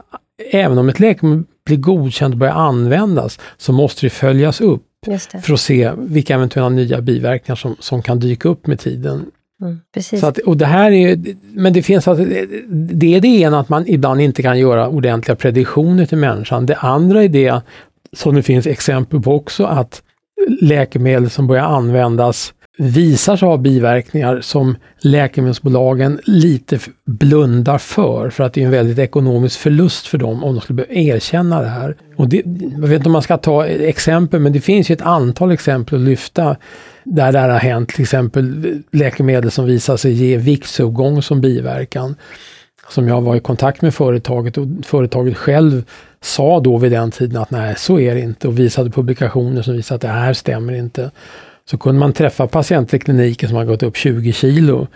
[0.50, 4.82] även om ett läkemedel blir godkänt och börjar användas så måste det följas upp
[5.42, 9.26] för att se vilka eventuella nya biverkningar som, som kan dyka upp med tiden.
[9.62, 9.80] Mm,
[10.20, 12.24] så att, och det här är, men det finns alltså,
[12.68, 16.66] det är det ena att man ibland inte kan göra ordentliga prediktioner till människan.
[16.66, 17.60] Det andra är det,
[18.12, 20.02] som det finns exempel på också, att
[20.60, 28.52] läkemedel som börjar användas visar sig ha biverkningar som läkemedelsbolagen lite blundar för, för att
[28.52, 31.96] det är en väldigt ekonomisk förlust för dem om de skulle erkänna det här.
[32.16, 35.02] Och det, jag vet inte om man ska ta exempel, men det finns ju ett
[35.02, 36.56] antal exempel att lyfta
[37.04, 42.14] där det här har hänt, till exempel läkemedel som visar sig ge viktsuppgång som biverkan.
[42.88, 45.84] Som jag var i kontakt med företaget och företaget själv
[46.20, 49.74] sa då vid den tiden att nej, så är det inte och visade publikationer som
[49.74, 51.10] visade att det här stämmer inte
[51.70, 54.86] så kunde man träffa patienter i kliniken som har gått upp 20 kilo.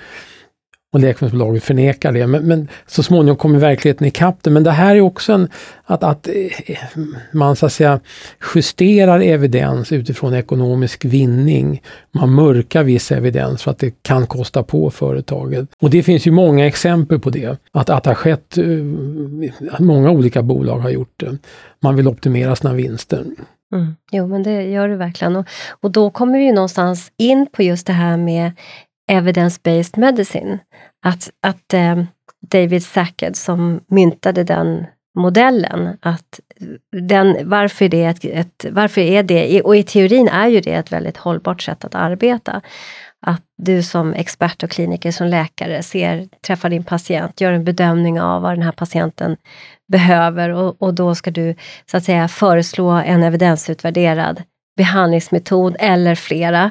[0.93, 2.27] Och läkemedelsbolaget förnekar det.
[2.27, 4.51] Men, men, så småningom kommer verkligheten ikapp det.
[4.51, 5.49] Men det här är också en,
[5.85, 6.77] att, att eh,
[7.33, 8.01] man så att säga
[8.55, 11.83] justerar evidens utifrån ekonomisk vinning.
[12.13, 15.69] Man mörkar viss evidens för att det kan kosta på företaget.
[15.81, 17.59] Och det finns ju många exempel på det.
[17.73, 18.65] Att, att det har skett, eh,
[19.75, 21.39] att många olika bolag har gjort det.
[21.83, 23.25] Man vill optimera sina vinster.
[23.73, 23.97] Mm.
[24.13, 25.37] Jo, men det gör det verkligen.
[25.37, 25.47] Och,
[25.81, 28.53] och då kommer vi ju någonstans in på just det här med
[29.13, 30.59] evidence-based medicine.
[31.07, 32.05] Att, att eh,
[32.51, 34.87] David Sackett som myntade den
[35.19, 36.41] modellen, att
[37.03, 40.73] den, varför, det är ett, ett, varför är det, och i teorin är ju det
[40.73, 42.61] ett väldigt hållbart sätt att arbeta.
[43.27, 48.21] Att du som expert och kliniker, som läkare, ser, träffar din patient, gör en bedömning
[48.21, 49.37] av vad den här patienten
[49.89, 51.55] behöver och, och då ska du
[51.91, 54.43] så att säga föreslå en evidensutvärderad
[54.77, 56.71] behandlingsmetod eller flera.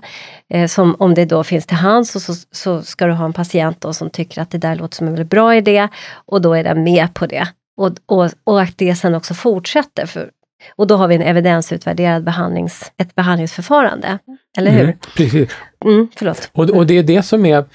[0.49, 3.33] Eh, som om det då finns till hands och så, så ska du ha en
[3.33, 6.53] patient då som tycker att det där låter som en väldigt bra idé och då
[6.53, 7.47] är den med på det.
[7.77, 10.05] Och, och, och att det sen också fortsätter.
[10.05, 10.29] För,
[10.75, 14.19] och då har vi en evidensutvärderad behandlings, ett behandlingsförfarande.
[14.57, 14.83] Eller hur?
[14.83, 15.49] Mm, precis.
[15.85, 16.49] Mm, förlåt.
[16.53, 17.65] Och, och det är det som är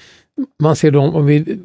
[0.59, 1.59] man ser dem, om vi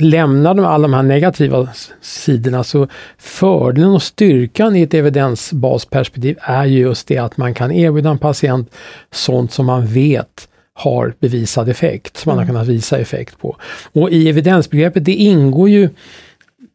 [0.00, 1.68] lämnar de, alla de här negativa
[2.00, 2.88] sidorna, så
[3.18, 8.74] fördelen och styrkan i ett evidensbasperspektiv är just det att man kan erbjuda en patient
[9.10, 12.54] sånt som man vet har bevisad effekt, som man har mm.
[12.54, 13.56] kunnat visa effekt på.
[13.92, 15.90] Och i evidensbegreppet, det ingår ju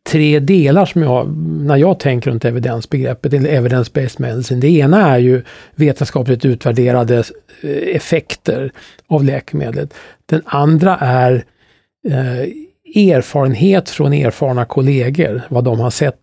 [0.09, 4.59] tre delar som jag, när jag tänker runt evidensbegreppet, eller evidence-based medicine.
[4.59, 5.41] Det ena är ju
[5.75, 7.23] vetenskapligt utvärderade
[7.61, 8.71] eh, effekter
[9.07, 9.93] av läkemedlet.
[10.25, 11.43] Den andra är
[12.09, 16.15] eh, erfarenhet från erfarna kollegor, vad de har sett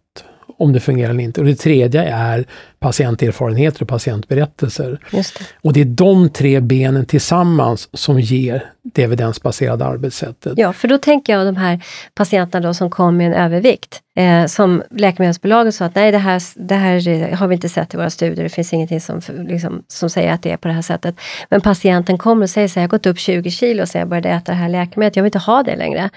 [0.59, 1.41] om det fungerar eller inte.
[1.41, 2.45] Och det tredje är
[2.81, 5.01] patienterfarenheter och patientberättelser.
[5.11, 5.33] Det.
[5.63, 10.53] Och det är de tre benen tillsammans som ger det evidensbaserade arbetssättet.
[10.57, 14.01] Ja, för då tänker jag de här patienterna då som kom med en övervikt.
[14.17, 17.97] Eh, som läkemedelsbolaget sa att nej, det här, det här har vi inte sett i
[17.97, 18.43] våra studier.
[18.43, 21.15] Det finns ingenting som, liksom, som säger att det är på det här sättet.
[21.49, 24.09] Men patienten kommer och säger så här, jag har gått upp 20 kilo sen jag
[24.09, 25.17] började äta det här läkemedlet.
[25.17, 26.11] Jag vill inte ha det längre.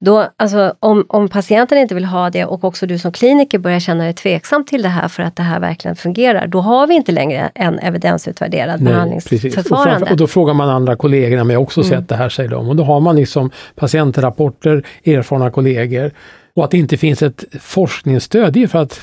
[0.00, 3.80] Då, alltså, om, om patienten inte vill ha det och också du som kliniker börjar
[3.80, 6.94] känna dig tveksam till det här för att det här verkligen fungerar, då har vi
[6.94, 10.06] inte längre en evidensutvärderad Nej, behandlingsförfarande.
[10.06, 11.90] Och, och, då frågar man andra kollegor, men jag har också mm.
[11.90, 12.68] sett det här, säger de.
[12.68, 16.10] Och då har man liksom patientrapporter, erfarna kollegor.
[16.54, 19.00] Och att det inte finns ett forskningsstöd, det är för att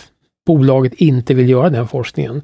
[0.48, 2.42] bolaget inte vill göra den forskningen.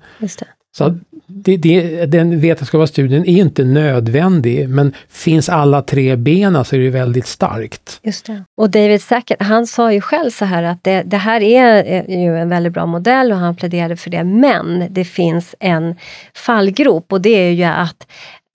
[0.78, 6.76] Så det, det, den vetenskapliga studien är inte nödvändig, men finns alla tre benen så
[6.76, 8.00] är det väldigt starkt.
[8.04, 8.44] Just det.
[8.58, 12.24] Och David Sackett, han sa ju själv så här att det, det här är eh,
[12.24, 15.96] ju en väldigt bra modell och han pläderade för det, men det finns en
[16.34, 18.08] fallgrop och det är ju att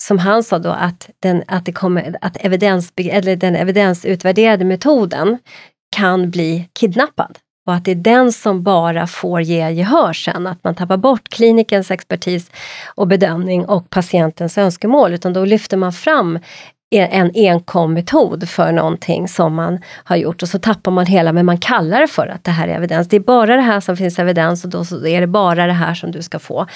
[0.02, 5.38] som han sa då, att den, att det kommer, att evidens, eller den evidensutvärderade metoden
[5.96, 10.64] kan bli kidnappad och att det är den som bara får ge gehör sen, att
[10.64, 12.50] man tappar bort klinikens expertis
[12.94, 16.38] och bedömning och patientens önskemål, utan då lyfter man fram
[16.92, 21.46] en enkom metod för någonting som man har gjort och så tappar man hela, men
[21.46, 23.08] man kallar det för att det här är evidens.
[23.08, 25.94] Det är bara det här som finns evidens och då är det bara det här
[25.94, 26.66] som du ska få.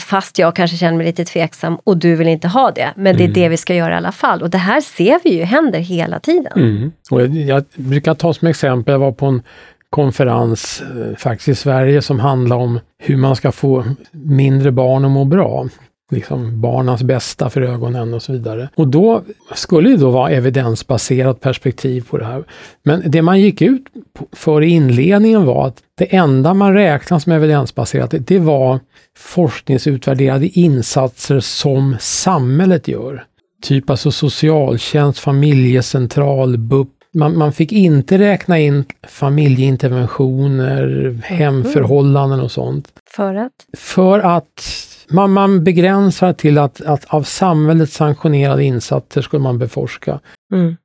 [0.00, 3.22] Fast jag kanske känner mig lite tveksam och du vill inte ha det, men det
[3.22, 3.34] är mm.
[3.34, 4.42] det vi ska göra i alla fall.
[4.42, 6.52] Och det här ser vi ju händer hela tiden.
[6.56, 6.92] Mm.
[7.10, 9.42] Och jag, jag brukar ta som exempel, jag var på en
[9.90, 15.10] konferens eh, faktiskt i Sverige som handlar om hur man ska få mindre barn att
[15.10, 15.68] må bra.
[16.10, 18.68] Liksom barnens bästa för ögonen och så vidare.
[18.74, 19.22] Och då
[19.54, 22.44] skulle det då vara evidensbaserat perspektiv på det här.
[22.82, 23.84] Men det man gick ut
[24.32, 28.80] för i inledningen var att det enda man räknar som evidensbaserat, det var
[29.16, 33.24] forskningsutvärderade insatser som samhället gör.
[33.62, 42.88] Typ alltså socialtjänst, familjecentral, BUP, man, man fick inte räkna in familjeinterventioner, hemförhållanden och sånt.
[43.10, 43.52] För att?
[43.76, 44.64] För att
[45.10, 50.20] man, man begränsar till att, att av samhället sanktionerade insatser skulle man beforska.
[50.52, 50.76] Mm.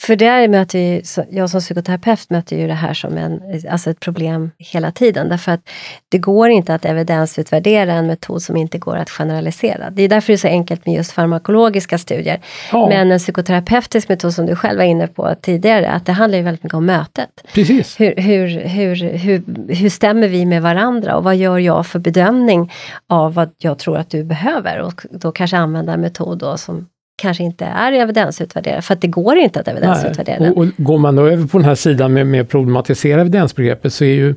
[0.00, 4.00] För där möter vi, jag som psykoterapeut möter ju det här som en, alltså ett
[4.00, 5.28] problem hela tiden.
[5.28, 5.60] Därför att
[6.08, 9.90] det går inte att evidensutvärdera en metod som inte går att generalisera.
[9.90, 12.40] Det är därför det är så enkelt med just farmakologiska studier.
[12.72, 12.88] Ja.
[12.88, 16.44] Men en psykoterapeutisk metod som du själv var inne på tidigare, att det handlar ju
[16.44, 17.30] väldigt mycket om mötet.
[17.54, 18.00] Precis.
[18.00, 22.72] Hur, hur, hur, hur, hur stämmer vi med varandra och vad gör jag för bedömning
[23.06, 24.80] av vad jag tror att du behöver?
[24.80, 29.08] Och då kanske använda en metod då som kanske inte är evidensutvärderad, för att det
[29.08, 30.52] går inte att evidensutvärdera den.
[30.52, 34.04] Och, och går man då över på den här sidan med, med problematisera evidensbegreppet så
[34.04, 34.34] är ju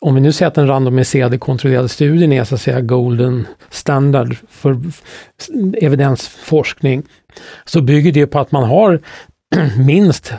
[0.00, 4.36] om vi nu säger att den randomiserade kontrollerade studien är så att säga golden standard
[4.48, 4.80] för
[5.74, 7.02] evidensforskning,
[7.64, 9.00] så bygger det på att man har
[9.86, 10.32] minst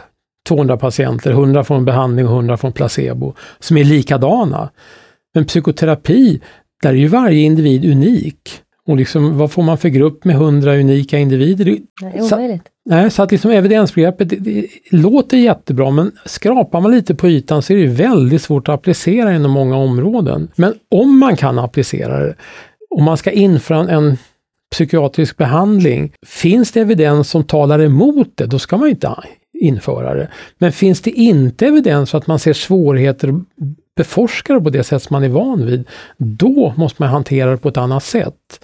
[0.47, 4.69] 200 patienter, 100 från behandling och 100 från placebo, som är likadana.
[5.33, 6.41] Men psykoterapi,
[6.83, 8.61] där är ju varje individ unik.
[8.87, 11.67] Och liksom, vad får man för grupp med hundra unika individer?
[11.67, 12.63] Är omöjligt.
[12.63, 17.27] Så, nej, så att liksom evidensbegreppet det, det, låter jättebra men skrapar man lite på
[17.27, 20.47] ytan så är det väldigt svårt att applicera inom många områden.
[20.55, 22.35] Men om man kan applicera det,
[22.89, 24.17] om man ska införa en, en
[24.71, 29.07] psykiatrisk behandling, finns det evidens som talar emot det, då ska man inte
[29.59, 30.27] införa det.
[30.57, 33.39] Men finns det inte evidens för att man ser svårigheter
[33.95, 37.69] beforskare på det sätt som man är van vid, då måste man hantera det på
[37.69, 38.63] ett annat sätt.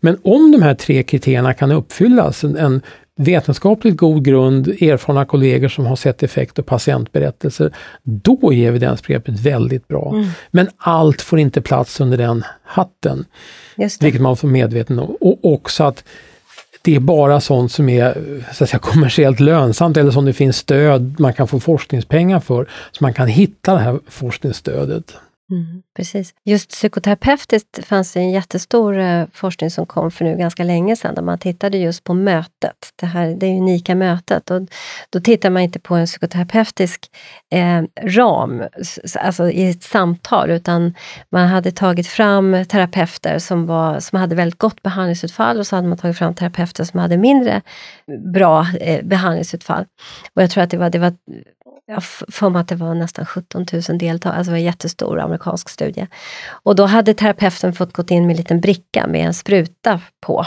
[0.00, 2.82] Men om de här tre kriterierna kan uppfyllas, en, en
[3.16, 9.88] vetenskapligt god grund, erfarna kollegor som har sett effekt och patientberättelser, då är evidensbegreppet väldigt
[9.88, 10.10] bra.
[10.14, 10.26] Mm.
[10.50, 13.24] Men allt får inte plats under den hatten.
[14.00, 15.16] Vilket man får medveten om.
[15.20, 16.04] Och också att
[16.84, 18.12] det är bara sånt som är
[18.52, 22.68] så att säga, kommersiellt lönsamt eller som det finns stöd man kan få forskningspengar för,
[22.92, 25.16] så man kan hitta det här forskningsstödet.
[25.54, 26.34] Mm, precis.
[26.44, 31.14] Just psykoterapeutiskt fanns det en jättestor eh, forskning som kom för nu ganska länge sedan,
[31.14, 34.50] där man tittade just på mötet, det här det unika mötet.
[34.50, 34.62] Och
[35.10, 37.10] då tittar man inte på en psykoterapeutisk
[37.50, 38.62] eh, ram,
[39.20, 40.94] alltså i ett samtal, utan
[41.30, 45.88] man hade tagit fram terapeuter som, var, som hade väldigt gott behandlingsutfall och så hade
[45.88, 47.62] man tagit fram terapeuter som hade mindre
[48.32, 49.84] bra eh, behandlingsutfall.
[50.34, 51.12] Och jag tror att det var, det var
[51.86, 55.20] jag får mig att det var nästan 17 000 deltagare, alltså det var en jättestor
[55.20, 56.06] amerikansk studie.
[56.46, 60.46] Och då hade terapeuten fått gå in med en liten bricka med en spruta på.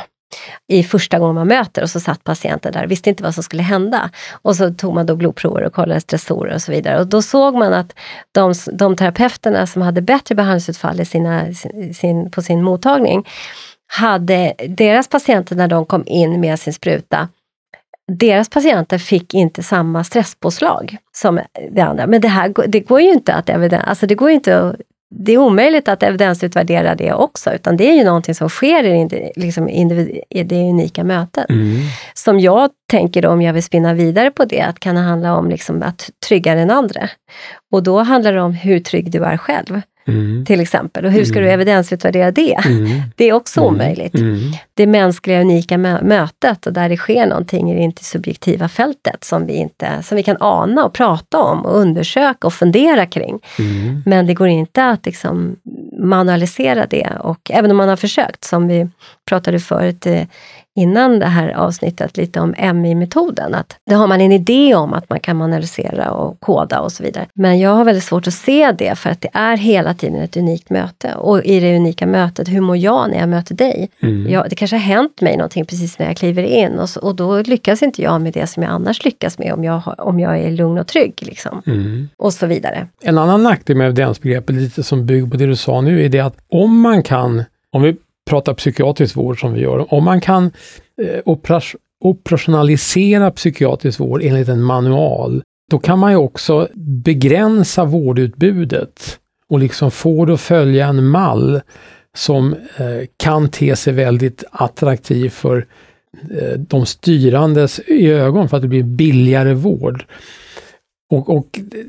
[0.67, 3.43] i första gången man möter och så satt patienten där och visste inte vad som
[3.43, 4.09] skulle hända.
[4.31, 6.99] Och så tog man då blodprover och kollade stressorer och så vidare.
[6.99, 7.93] Och då såg man att
[8.31, 11.45] de, de terapeuterna som hade bättre behandlingsutfall i sina,
[11.93, 13.27] sin, på sin mottagning,
[13.87, 17.27] hade deras patienter när de kom in med sin spruta,
[18.11, 21.39] deras patienter fick inte samma stresspåslag som
[21.71, 22.07] det andra.
[22.07, 24.75] Men det här det går ju inte att evidens, alltså det går inte att
[25.09, 29.31] det är omöjligt att evidensutvärdera det också, utan det är ju någonting som sker i,
[29.35, 31.49] liksom i det unika mötet.
[31.49, 31.77] Mm.
[32.13, 35.35] Som jag tänker då, om jag vill spinna vidare på det, att kan det handla
[35.35, 37.09] om liksom att trygga den andra.
[37.71, 39.81] Och då handlar det om hur trygg du är själv.
[40.07, 40.45] Mm.
[40.45, 41.05] Till exempel.
[41.05, 41.47] Och hur ska mm.
[41.47, 42.53] du evidensutvärdera det?
[42.65, 43.01] Mm.
[43.15, 43.73] Det är också mm.
[43.73, 44.15] omöjligt.
[44.15, 44.39] Mm.
[44.73, 49.45] Det mänskliga unika mö mötet och där det sker någonting i det intersubjektiva fältet som
[49.45, 53.39] vi, inte, som vi kan ana och prata om och undersöka och fundera kring.
[53.59, 54.03] Mm.
[54.05, 55.55] Men det går inte att liksom
[55.99, 58.89] manualisera det och även om man har försökt, som vi
[59.25, 60.23] pratade förut eh,
[60.77, 63.55] innan det här avsnittet lite om MI-metoden.
[63.55, 67.03] Att då har man en idé om att man kan manualisera och koda och så
[67.03, 67.27] vidare.
[67.33, 70.37] Men jag har väldigt svårt att se det för att det är hela tiden ett
[70.37, 71.13] unikt möte.
[71.13, 73.89] Och i det unika mötet, hur mår jag när jag möter dig?
[73.99, 74.29] Mm.
[74.29, 77.15] Jag, det kanske har hänt mig någonting precis när jag kliver in och, så, och
[77.15, 80.39] då lyckas inte jag med det som jag annars lyckas med om jag, om jag
[80.39, 81.13] är lugn och trygg.
[81.21, 81.61] Liksom.
[81.65, 82.09] Mm.
[82.17, 82.87] Och så vidare.
[83.01, 86.19] En annan nackdel med evidensbegreppet, lite som bygger på det du sa nu, är det
[86.19, 87.95] att om man kan, om vi
[88.27, 90.51] pratar psykiatrisk vård som vi gör, om man kan
[91.01, 91.33] eh,
[91.99, 99.91] operationalisera psykiatrisk vård enligt en manual, då kan man ju också begränsa vårdutbudet och liksom
[99.91, 101.61] få det att följa en mall
[102.15, 105.65] som eh, kan te sig väldigt attraktiv för
[106.31, 110.05] eh, de styrandes ögon för att det blir billigare vård.
[111.09, 111.85] Och, och eh,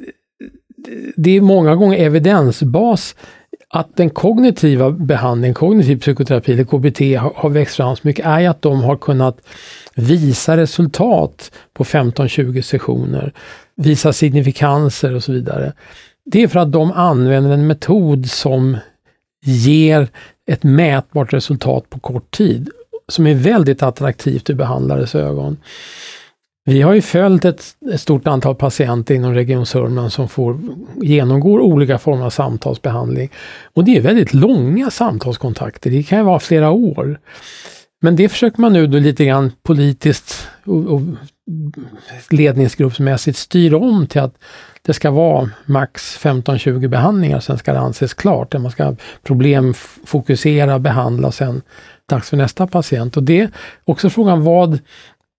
[1.16, 3.14] det är många gånger evidensbas
[3.70, 8.48] att den kognitiva behandlingen, kognitiv psykoterapi eller KBT har, har växt fram så mycket är
[8.48, 9.40] att de har kunnat
[9.94, 13.32] visa resultat på 15-20 sessioner,
[13.76, 15.72] visa signifikanser och så vidare.
[16.24, 18.76] Det är för att de använder en metod som
[19.42, 20.08] ger
[20.46, 22.70] ett mätbart resultat på kort tid,
[23.08, 25.56] som är väldigt attraktivt ur behandlares ögon.
[26.68, 30.60] Vi har ju följt ett, ett, stort antal patienter inom Region Sörmland som får,
[31.02, 33.30] genomgår olika former av samtalsbehandling.
[33.74, 37.20] Och det är väldigt långa samtalskontakter, det kan ju vara flera år.
[38.00, 41.00] Men det försöker man nu då lite grann politiskt och, och
[42.30, 44.34] ledningsgruppsmässigt styra om till att
[44.82, 48.52] det ska vara max 15-20 behandlingar, sen ska det anses klart.
[48.52, 51.62] Där man ska problemfokusera, behandla, sen
[52.08, 53.16] dags för nästa patient.
[53.16, 53.50] Och det är
[53.84, 54.78] också frågan vad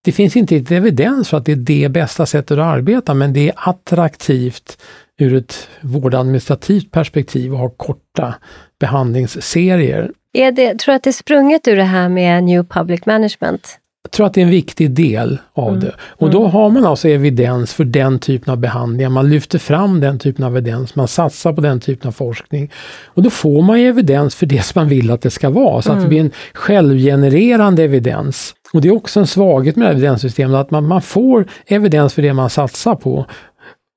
[0.01, 3.49] det finns inte evidens för att det är det bästa sättet att arbeta, men det
[3.49, 4.81] är attraktivt
[5.19, 8.35] ur ett vårdadministrativt perspektiv att ha korta
[8.79, 10.11] behandlingsserier.
[10.33, 13.78] Är det, tror du att det är sprunget ur det här med New Public Management?
[14.03, 15.79] Jag tror att det är en viktig del av mm.
[15.79, 15.95] det.
[16.01, 16.51] Och då mm.
[16.51, 19.09] har man alltså evidens för den typen av behandlingar.
[19.09, 22.71] Man lyfter fram den typen av evidens, man satsar på den typen av forskning.
[23.05, 25.91] Och då får man evidens för det som man vill att det ska vara, så
[25.91, 25.97] mm.
[25.97, 26.29] att det mm.
[26.29, 28.55] blir en självgenererande evidens.
[28.73, 32.33] Och det är också en svaghet med evidenssystemet, att man, man får evidens för det
[32.33, 33.25] man satsar på.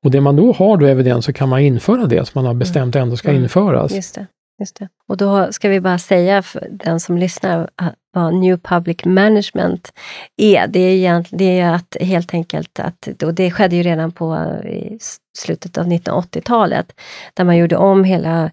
[0.04, 2.54] Och det man då har då evidens så kan man införa det som man har
[2.54, 3.42] bestämt ändå ska mm.
[3.42, 3.94] införas.
[3.94, 4.26] Just det,
[4.62, 4.88] just det.
[5.08, 7.68] Och då ska vi bara säga för den som lyssnar
[8.12, 9.92] vad New Public Management
[10.36, 10.66] är.
[10.66, 14.36] Det är, egentligen, det är att helt enkelt att, och det skedde ju redan på
[14.64, 14.98] i
[15.38, 16.92] slutet av 1980-talet,
[17.34, 18.50] där man gjorde om hela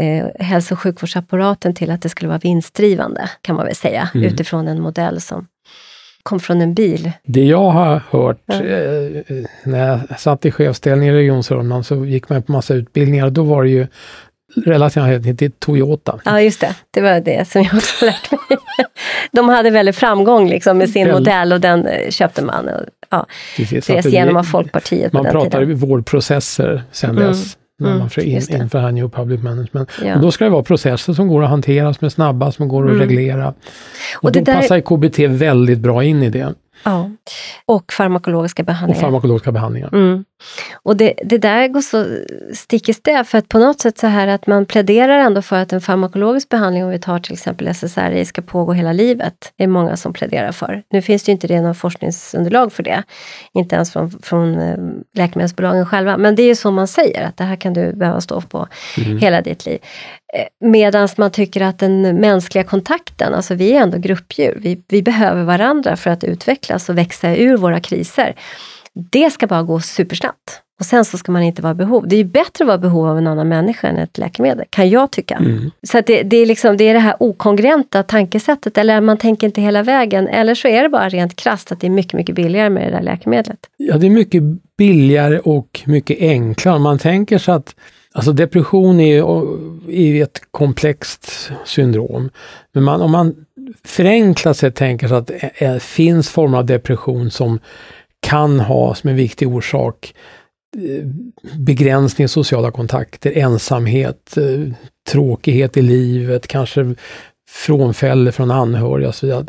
[0.00, 4.26] eh, hälso och sjukvårdsapparaten till att det skulle vara vinstdrivande, kan man väl säga, mm.
[4.26, 5.46] utifrån en modell som
[6.22, 7.12] kom från en bil.
[7.24, 8.54] Det jag har hört ja.
[8.54, 13.30] eh, när jag satt i chefsställning i Region Sörmland så gick man på massa utbildningar.
[13.30, 13.86] Då var det ju
[14.56, 16.20] relaterat till Toyota.
[16.24, 16.74] Ja, just det.
[16.90, 18.40] Det var det som jag också lärt mig.
[19.32, 21.14] De hade väldigt framgång liksom med sin Väl...
[21.14, 22.68] modell och den eh, köpte man.
[22.68, 27.24] Och, ja, drevs igenom av Folkpartiet Man pratar vårdprocesser sen mm.
[27.24, 29.90] dess när mm, man får in, inför här New Public Management.
[30.04, 30.14] Ja.
[30.14, 32.84] Och då ska det vara processer som går att hantera, som är snabba, som går
[32.84, 33.00] att mm.
[33.00, 33.48] reglera.
[33.48, 33.54] Och,
[34.24, 34.54] och då där...
[34.54, 36.54] passar KBT väldigt bra in i det.
[36.82, 37.10] Ja,
[37.66, 38.98] och farmakologiska behandlingar.
[38.98, 39.94] Och farmakologiska behandlingar.
[39.94, 40.24] Mm.
[40.82, 42.06] Och det, det där går så
[42.54, 45.56] stick i stäv, för att på något sätt så här att man pläderar ändå för
[45.56, 49.52] att en farmakologisk behandling, om vi tar till exempel SSRI, ska pågå hela livet.
[49.56, 50.82] Det är många som pläderar för.
[50.90, 53.02] Nu finns det ju inte det någon forskningsunderlag för det.
[53.52, 54.76] Inte ens från, från eh,
[55.14, 56.16] läkemedelsbolagen själva.
[56.16, 58.68] Men det är ju så man säger, att det här kan du behöva stå på
[58.98, 59.18] mm.
[59.18, 59.78] hela ditt liv.
[60.34, 65.02] Eh, Medan man tycker att den mänskliga kontakten, alltså vi är ändå gruppdjur, vi, vi
[65.02, 68.34] behöver varandra för att utvecklas och växa ur våra kriser.
[68.92, 70.62] Det ska bara gå supersnabbt.
[70.80, 72.08] Och sen så ska man inte vara behov.
[72.08, 75.10] Det är bättre att vara behov av en annan människa än ett läkemedel, kan jag
[75.10, 75.34] tycka.
[75.34, 75.70] Mm.
[75.82, 79.60] Så det, det, är liksom, det är det här okongruenta tankesättet, eller man tänker inte
[79.60, 80.28] hela vägen.
[80.28, 82.90] Eller så är det bara rent krasst att det är mycket, mycket billigare med det
[82.90, 83.58] där läkemedlet.
[83.76, 84.42] Ja, det är mycket
[84.78, 86.78] billigare och mycket enklare.
[86.78, 87.74] Man tänker sig att
[88.14, 92.30] Alltså depression är ju ett komplext syndrom.
[92.72, 93.34] Men man, om man
[93.84, 95.26] förenklat sett tänker sig att
[95.58, 97.58] det finns former av depression som
[98.20, 100.14] kan ha som en viktig orsak
[100.76, 101.06] eh,
[101.58, 104.72] begränsning i sociala kontakter, ensamhet, eh,
[105.10, 106.94] tråkighet i livet, kanske
[107.50, 109.46] frånfälle från anhöriga och så vidare.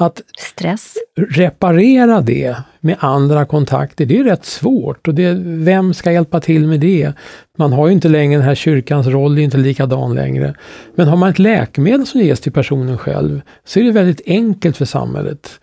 [0.00, 0.94] Att Stress.
[1.16, 5.08] reparera det med andra kontakter, det är rätt svårt.
[5.08, 7.12] Och det, vem ska hjälpa till med det?
[7.58, 10.54] Man har ju inte längre den här kyrkans roll, är inte likadan längre.
[10.94, 14.76] Men har man ett läkemedel som ges till personen själv, så är det väldigt enkelt
[14.76, 15.60] för samhället.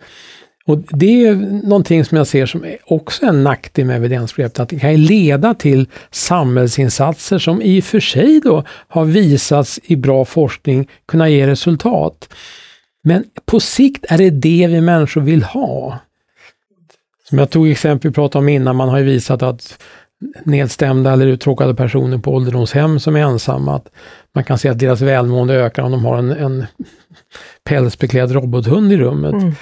[0.66, 1.34] Och Det är
[1.68, 5.86] någonting som jag ser som också en nackdel med evidensbegreppet, att det kan leda till
[6.10, 12.28] samhällsinsatser som i och för sig då har visats i bra forskning kunna ge resultat.
[13.02, 15.98] Men på sikt är det det vi människor vill ha.
[17.28, 19.82] Som jag tog exempel vi pratade om innan, man har ju visat att
[20.44, 23.88] nedstämda eller uttråkade personer på ålderdomshem som är ensamma, att
[24.34, 26.66] man kan se att deras välmående ökar om de har en, en
[27.64, 29.32] pälsbeklädd robothund i rummet.
[29.32, 29.54] Mm.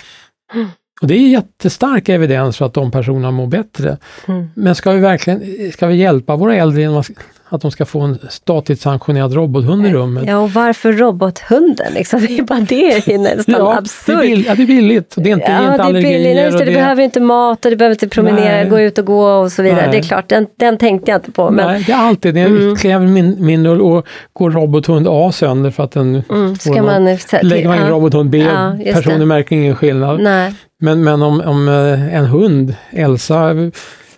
[1.03, 3.99] Och det är jättestark evidens för att de personerna mår bättre.
[4.29, 4.49] Mm.
[4.55, 7.11] Men ska vi verkligen ska vi hjälpa våra äldre genom att
[7.51, 10.25] de ska få en statligt sanktionerad robothund i rummet?
[10.27, 11.93] Ja, och varför robothunden?
[11.95, 12.21] Liksom?
[12.27, 14.21] Det är bara det är nästan ja, absurt.
[14.21, 15.15] Det är ja, det är billigt.
[15.17, 16.45] Det är inte, ja, inte det är billigt.
[16.45, 18.69] Just det, det, behöver inte mat och du behöver inte promenera, Nej.
[18.69, 19.83] gå ut och gå och så vidare.
[19.83, 19.91] Nej.
[19.91, 21.51] Det är klart, den, den tänkte jag inte på.
[21.51, 21.67] Men...
[21.67, 22.41] Nej, det är alltid det.
[22.41, 22.77] Mm.
[22.77, 26.57] kräver min, mindre och går robothund A sönder för att den mm.
[26.57, 27.91] Ska man, man, lägger man in ja.
[27.91, 30.21] robothund B, ja, personen märker ingen skillnad.
[30.21, 30.55] Nej.
[30.81, 33.55] Men, men om, om eh, en hund, Elsa,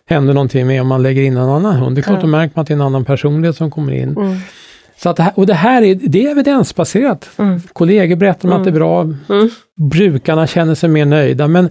[0.09, 2.23] händer någonting med om man lägger in en annan hund, det är klart ja.
[2.23, 4.17] då märker man att det är en annan personlighet som kommer in.
[4.17, 4.37] Mm.
[4.97, 7.31] Så att det här, och det här är, det är evidensbaserat.
[7.37, 7.61] Mm.
[7.73, 8.61] Kollegor berättar om mm.
[8.61, 9.51] att det är bra, mm.
[9.77, 11.49] brukarna känner sig mer nöjda.
[11.49, 11.71] Men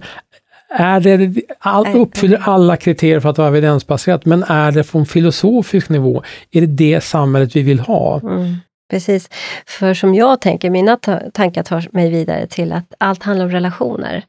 [0.70, 5.88] är det, all, uppfyller alla kriterier för att vara evidensbaserat, men är det från filosofisk
[5.88, 8.20] nivå, är det det samhället vi vill ha?
[8.20, 8.56] Mm.
[8.90, 9.28] Precis,
[9.66, 10.96] för som jag tänker, mina
[11.32, 14.24] tankar tar mig vidare till att allt handlar om relationer.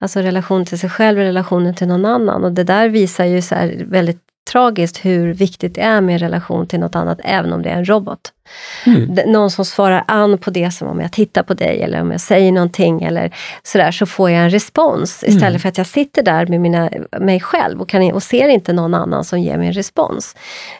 [0.00, 2.44] Alltså relation till sig själv och relationen till någon annan.
[2.44, 3.54] Och det där visar ju så
[3.86, 4.20] väldigt
[4.52, 7.84] tragiskt hur viktigt det är med relation till något annat, även om det är en
[7.84, 8.32] robot.
[8.86, 9.32] Mm.
[9.32, 12.20] Någon som svarar an på det som om jag tittar på dig eller om jag
[12.20, 15.58] säger någonting eller sådär, så får jag en respons istället mm.
[15.58, 16.90] för att jag sitter där med mina,
[17.20, 20.36] mig själv och, kan, och ser inte någon annan som ger mig en respons.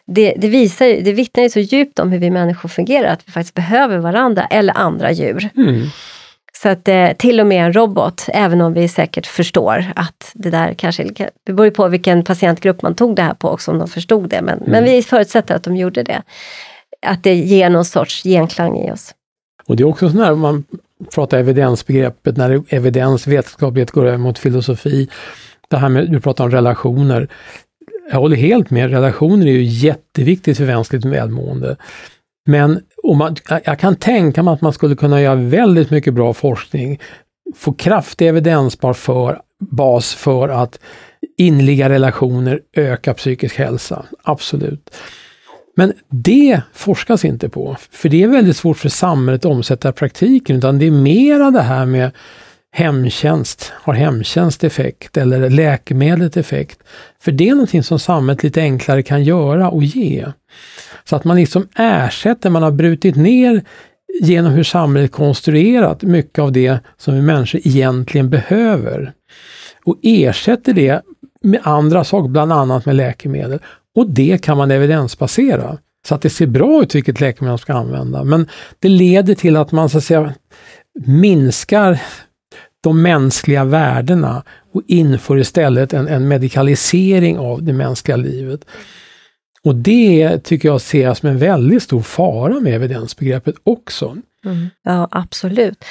[0.06, 3.32] Det, det, visar, det vittnar ju så djupt om hur vi människor fungerar, att vi
[3.32, 5.50] faktiskt behöver varandra eller andra djur.
[5.56, 5.86] Mm.
[6.62, 10.50] Så att eh, till och med en robot, även om vi säkert förstår att det
[10.50, 11.04] där kanske,
[11.44, 14.28] det beror ju på vilken patientgrupp man tog det här på också, om de förstod
[14.28, 14.70] det, men, mm.
[14.70, 16.22] men vi förutsätter att de gjorde det.
[17.06, 19.14] Att det ger någon sorts genklang i oss.
[19.66, 20.64] Och det är också sån man
[21.14, 25.08] pratar evidensbegreppet, när evidens, vetenskaplighet går över mot filosofi.
[25.68, 27.28] Det här med, du pratar om relationer.
[28.10, 31.76] Jag håller helt med, relationer är ju jätteviktigt för mänskligt välmående.
[32.48, 36.34] Men och man, jag kan tänka mig att man skulle kunna göra väldigt mycket bra
[36.34, 37.00] forskning,
[37.56, 40.78] få kraftig evidensbar för, bas för att
[41.38, 44.04] inliga relationer ökar psykisk hälsa.
[44.22, 44.96] Absolut.
[45.76, 49.92] Men det forskas inte på, för det är väldigt svårt för samhället att omsätta i
[49.92, 52.10] praktiken, utan det är mera det här med
[52.72, 56.78] hemtjänst, har hemtjänst effekt eller läkemedlet effekt?
[57.20, 60.26] För det är någonting som samhället lite enklare kan göra och ge.
[61.08, 63.64] Så att man liksom ersätter, man har brutit ner
[64.20, 69.12] genom hur samhället konstruerat mycket av det som vi människor egentligen behöver.
[69.84, 71.02] Och ersätter det
[71.42, 73.58] med andra saker, bland annat med läkemedel.
[73.94, 75.78] Och det kan man evidensbasera.
[76.08, 78.24] Så att det ser bra ut vilket läkemedel man ska använda.
[78.24, 78.48] Men
[78.78, 80.34] det leder till att man så att säga
[81.06, 82.00] minskar
[82.80, 84.42] de mänskliga värdena
[84.72, 88.64] och inför istället en, en medikalisering av det mänskliga livet.
[89.66, 94.16] Och det tycker jag ser som en väldigt stor fara med evidensbegreppet också.
[94.44, 94.70] Mm.
[94.82, 95.84] Ja, absolut.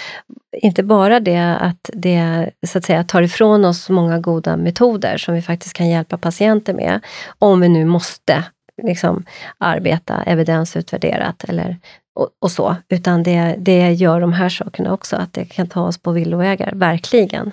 [0.62, 5.36] Inte bara det att det så att säga, tar ifrån oss många goda metoder som
[5.36, 7.00] vi faktiskt kan hjälpa patienter med,
[7.40, 8.44] om vi nu måste
[8.84, 9.26] liksom,
[9.58, 11.78] arbeta evidensutvärderat eller,
[12.16, 15.82] och, och, så, utan det, det gör de här sakerna också, att det kan ta
[15.82, 17.52] oss på villovägar, verkligen.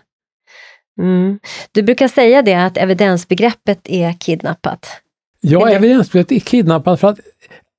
[1.00, 1.38] Mm.
[1.72, 5.01] Du brukar säga det att evidensbegreppet är kidnappat.
[5.44, 7.18] Ja, evidensbegreppet är kidnappat för att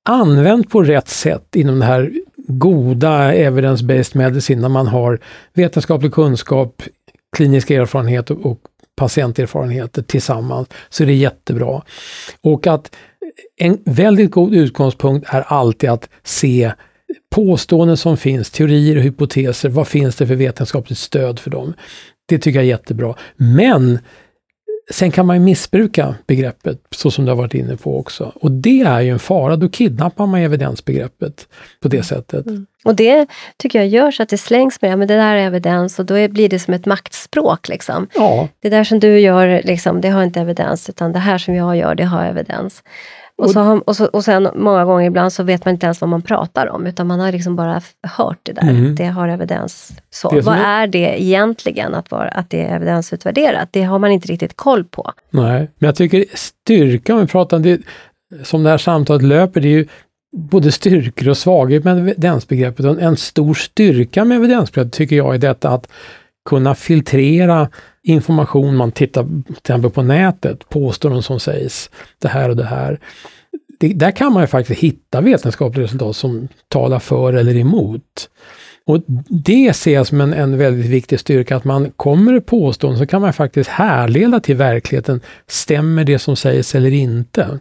[0.08, 5.20] använt på rätt sätt inom den här goda evidence-based medicin, när man har
[5.54, 6.82] vetenskaplig kunskap,
[7.36, 8.60] klinisk erfarenhet och, och
[8.96, 11.82] patienterfarenheter tillsammans, så är det jättebra.
[12.40, 12.96] Och att
[13.56, 16.72] en väldigt god utgångspunkt är alltid att se
[17.34, 21.74] påståenden som finns, teorier och hypoteser, vad finns det för vetenskapligt stöd för dem?
[22.26, 23.14] Det tycker jag är jättebra.
[23.36, 23.98] Men
[24.90, 28.32] sen kan man ju missbruka begreppet, så som du har varit inne på också.
[28.34, 31.48] Och det är ju en fara, då kidnappar man evidensbegreppet
[31.80, 32.46] på det sättet.
[32.46, 32.66] Mm.
[32.84, 33.26] Och det
[33.56, 36.04] tycker jag gör så att det slängs med, ja, men det där är evidens och
[36.04, 37.68] då blir det som ett maktspråk.
[37.68, 38.08] Liksom.
[38.14, 38.48] Ja.
[38.60, 41.76] Det där som du gör, liksom, det har inte evidens, utan det här som jag
[41.76, 42.82] gör, det har evidens.
[43.42, 46.00] Och, så har, och, så, och sen många gånger ibland så vet man inte ens
[46.00, 48.62] vad man pratar om, utan man har liksom bara hört det där.
[48.62, 48.94] Mm.
[48.94, 49.92] Det har evidens.
[50.10, 50.30] Så.
[50.30, 50.86] Det vad är...
[50.86, 53.68] det egentligen att, vara, att det är evidensutvärderat?
[53.70, 55.12] Det har man inte riktigt koll på.
[55.30, 57.78] Nej, men jag tycker styrkan med pratande,
[58.42, 59.86] som det här samtalet löper, det är ju
[60.36, 62.86] både styrkor och svagheter med evidensbegreppet.
[62.86, 65.88] En stor styrka med evidensbegreppet tycker jag är detta att
[66.48, 67.68] kunna filtrera
[68.04, 73.00] information man tittar till exempel på nätet, påståenden som sägs, det här och det här.
[73.80, 78.28] Det, där kan man ju faktiskt hitta vetenskapliga resultat som talar för eller emot.
[78.86, 82.98] Och det ser jag som en, en väldigt viktig styrka, att man kommer det påståenden
[82.98, 85.20] så kan man faktiskt härleda till verkligheten.
[85.46, 87.58] Stämmer det som sägs eller inte?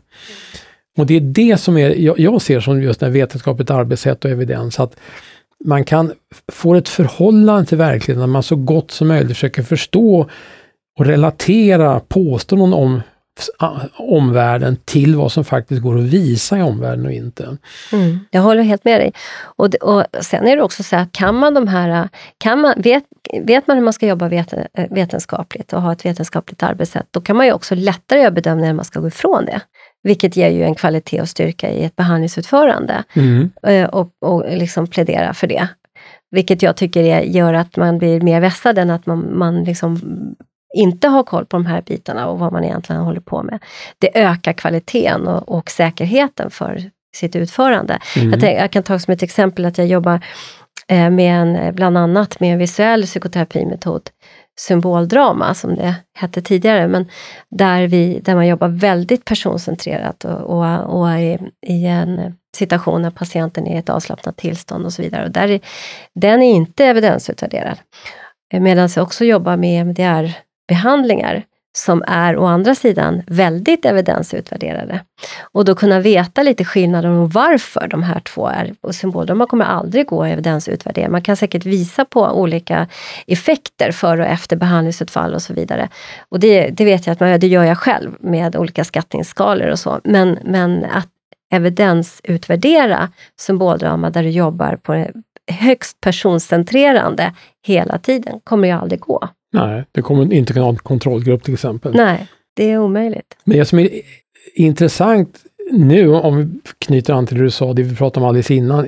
[0.98, 4.32] Och det är det som är, jag, jag ser som just det vetenskapligt arbetssätt och
[4.32, 4.96] evidens, att
[5.66, 6.14] man kan
[6.52, 10.30] få ett förhållande till verkligheten, när man så gott som möjligt försöker förstå
[11.00, 13.02] och relatera påståenden om
[13.98, 17.58] omvärlden till vad som faktiskt går att visa i omvärlden och inte.
[17.92, 19.14] Mm, jag håller helt med dig.
[19.42, 22.74] Och, det, och sen är det också så att kan man de här, kan man,
[22.78, 23.04] vet,
[23.42, 24.54] vet man hur man ska jobba vet,
[24.90, 28.76] vetenskapligt och ha ett vetenskapligt arbetssätt, då kan man ju också lättare göra bedömningar när
[28.76, 29.62] man ska gå ifrån det.
[30.04, 33.52] Vilket ger ju en kvalitet och styrka i ett behandlingsutförande mm.
[33.64, 35.68] Eh, och, och liksom plädera för det.
[36.32, 40.00] Vilket jag tycker är, gör att man blir mer vässad än att man, man liksom
[40.74, 43.60] inte har koll på de här bitarna och vad man egentligen håller på med.
[44.00, 46.84] Det ökar kvaliteten och, och säkerheten för
[47.16, 48.00] sitt utförande.
[48.16, 48.32] Mm.
[48.32, 50.26] Jag, tänk, jag, kan ta som ett exempel att jag jobbar
[50.88, 54.10] eh, med en, bland annat med en visuell psykoterapimetod
[54.60, 57.10] symboldrama som det hette tidigare, men
[57.50, 63.12] där, vi, där man jobbar väldigt personcentrerat och, och, och i, i, en situation när
[63.12, 65.26] patienten är i ett avslappnat tillstånd och så vidare.
[65.26, 65.60] Och där är,
[66.16, 67.78] den är inte evidensutvärderad.
[68.54, 69.86] Medan jag också jobbar med
[70.68, 71.44] behandlingar
[71.76, 75.00] som är å andra sidan väldigt evidensutvärderade.
[75.42, 79.66] Och då kunna veta lite skillnaden om varför de här två är, och symboldrama kommer
[79.66, 81.10] aldrig gå att evidensutvärdera.
[81.10, 82.88] Man kan säkert visa på olika
[83.28, 85.90] effekter före och efter behandlingsutfall och så vidare.
[86.30, 89.80] Och det, det vet jag att man, det gör jag själv med olika skattningsskalor och
[89.80, 90.00] så.
[90.04, 91.10] Men, men att
[91.54, 93.10] evidensutvärdera
[93.40, 95.08] symboldrama där du jobbar på
[95.52, 97.34] högst personcentrerande
[97.66, 99.30] hela tiden kommer ju aldrig gå.
[99.54, 101.94] Nej, det kommer inte kunna ha en kontrollgrupp till exempel.
[101.96, 103.38] Nej, det är omöjligt.
[103.44, 103.90] Men det som är
[104.56, 108.52] intressant nu, om vi knyter an till det du sa, det vi pratade om alldeles
[108.52, 108.88] innan.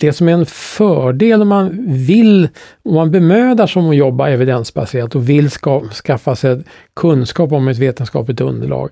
[0.00, 2.48] Det som är en fördel om man vill,
[2.82, 6.62] om man bemödar sig om att jobba evidensbaserat och vill ska, skaffa sig
[6.96, 8.90] kunskap om ett vetenskapligt underlag,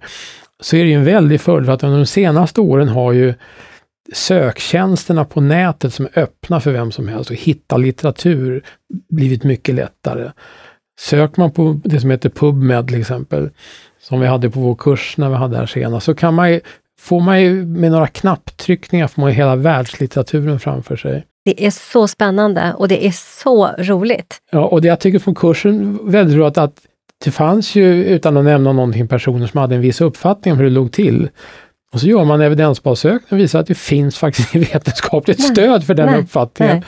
[0.61, 3.35] så är det ju en väldig fördel för att under de senaste åren har ju
[4.13, 8.63] söktjänsterna på nätet som är öppna för vem som helst och hitta litteratur
[9.09, 10.31] blivit mycket lättare.
[11.01, 13.51] Söker man på det som heter PubMed till exempel,
[14.01, 16.61] som vi hade på vår kurs när vi hade här senast, så kan man ju,
[17.01, 21.25] får man ju med några knapptryckningar får man ju hela världslitteraturen framför sig.
[21.45, 24.39] Det är så spännande och det är så roligt.
[24.51, 26.81] Ja, och det jag tycker från kursen väldigt roligt att
[27.25, 30.65] det fanns ju, utan att nämna någonting, personer som hade en viss uppfattning om hur
[30.65, 31.29] det låg till.
[31.93, 35.95] Och så gör man evidensbassökning och visar att det finns faktiskt vetenskapligt nej, stöd för
[35.95, 36.77] den nej, uppfattningen.
[36.77, 36.87] Nej.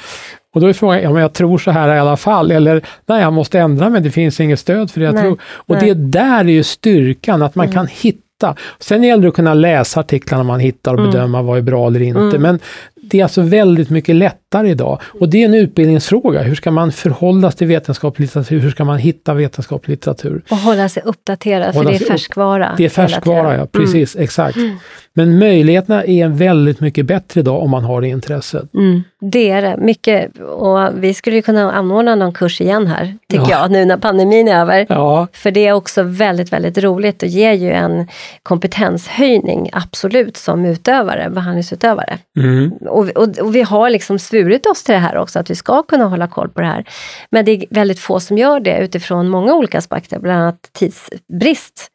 [0.54, 3.22] Och då är frågan, ja men jag tror så här i alla fall, eller nej
[3.22, 5.40] jag måste ändra mig, det finns inget stöd för det jag tror.
[5.42, 7.74] Och det där är ju styrkan, att man mm.
[7.74, 8.56] kan hitta.
[8.78, 11.10] Sen gäller det att kunna läsa artiklarna man hittar och mm.
[11.10, 12.20] bedöma vad är bra eller inte.
[12.20, 12.42] Mm.
[12.42, 12.60] Men
[13.04, 15.00] det är alltså väldigt mycket lättare idag.
[15.20, 16.42] Och det är en utbildningsfråga.
[16.42, 18.58] Hur ska man förhålla sig till vetenskaplig litteratur?
[18.58, 20.42] Hur ska man hitta vetenskaplig litteratur?
[20.50, 22.74] Och hålla sig uppdaterad, hålla för det är färskvara.
[22.76, 23.66] Det är färskvara, ja.
[23.66, 24.24] Precis, mm.
[24.24, 24.56] exakt.
[24.56, 24.76] Mm.
[25.14, 28.74] Men möjligheterna är väldigt mycket bättre idag om man har det intresset.
[28.74, 30.38] Mm, det är det, mycket.
[30.40, 33.60] Och vi skulle kunna anordna någon kurs igen här, tycker ja.
[33.62, 34.86] jag, nu när pandemin är över.
[34.88, 35.26] Ja.
[35.32, 38.06] För det är också väldigt, väldigt roligt och ger ju en
[38.42, 42.18] kompetenshöjning, absolut, som utövare, behandlingsutövare.
[42.36, 42.72] Mm.
[42.92, 45.82] Och, och, och, vi har liksom svurit oss till det här också, att vi ska
[45.82, 46.84] kunna hålla koll på det här.
[47.30, 51.90] Men det är väldigt få som gör det utifrån många olika aspekter, bland annat tidsbrist.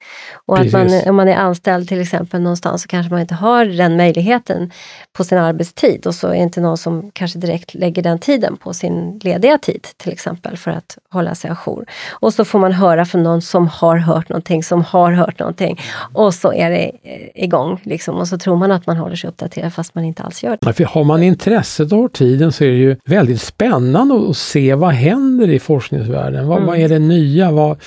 [0.45, 3.65] Och att man, om man är anställd till exempel någonstans så kanske man inte har
[3.65, 4.71] den möjligheten
[5.13, 8.57] på sin arbetstid och så är det inte någon som kanske direkt lägger den tiden
[8.57, 11.85] på sin lediga tid till exempel för att hålla sig ajour.
[12.09, 15.79] Och så får man höra från någon som har hört någonting, som har hört någonting
[16.13, 18.15] och så är det eh, igång liksom.
[18.15, 20.65] och så tror man att man håller sig uppdaterad fast man inte alls gör det.
[20.87, 25.49] Har man intresset och tiden så är det ju väldigt spännande att se vad händer
[25.49, 26.47] i forskningsvärlden.
[26.47, 26.67] Vad, mm.
[26.67, 27.51] vad är det nya?
[27.51, 27.77] Vad,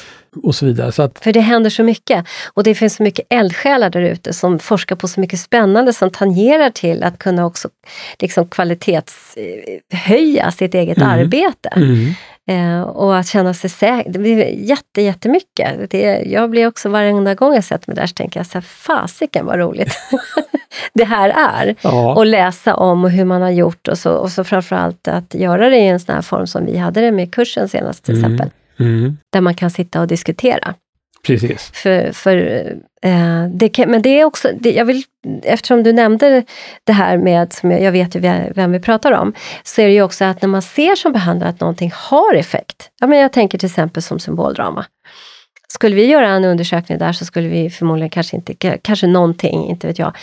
[0.43, 0.93] och så vidare.
[0.93, 1.19] Så att...
[1.19, 4.97] För det händer så mycket och det finns så mycket eldsjälar där ute som forskar
[4.97, 7.69] på så mycket spännande som tangerar till att kunna också
[8.19, 11.09] liksom kvalitetshöja sitt eget mm.
[11.09, 11.69] arbete.
[11.69, 12.15] Mm.
[12.51, 14.13] Eh, och att känna sig säker.
[14.13, 15.91] Det blir jätte, jättemycket.
[15.91, 18.61] Det, jag blir också varenda gång jag sätter mig där så tänker jag så här,
[18.61, 19.99] fasiken vad roligt
[20.93, 21.77] det här är.
[21.83, 22.15] Ja.
[22.15, 25.69] Och läsa om och hur man har gjort och så, och så framförallt att göra
[25.69, 28.25] det i en sån här form som vi hade det med kursen senast till mm.
[28.25, 28.51] exempel.
[28.81, 29.19] Mm.
[29.33, 30.75] Där man kan sitta och diskutera.
[31.27, 31.71] Precis.
[31.75, 32.65] För, för,
[33.05, 35.03] Eh, det kan, men det är också, det, jag vill,
[35.43, 36.45] eftersom du nämnde
[36.85, 38.21] det här med, som jag, jag vet ju
[38.55, 39.33] vem vi pratar om,
[39.63, 42.91] så är det ju också att när man ser som behandlare att någonting har effekt.
[43.01, 44.87] Ja, men jag tänker till exempel som symboldrama.
[45.69, 49.87] Skulle vi göra en undersökning där så skulle vi förmodligen kanske inte, kanske någonting, inte
[49.87, 50.17] vet jag.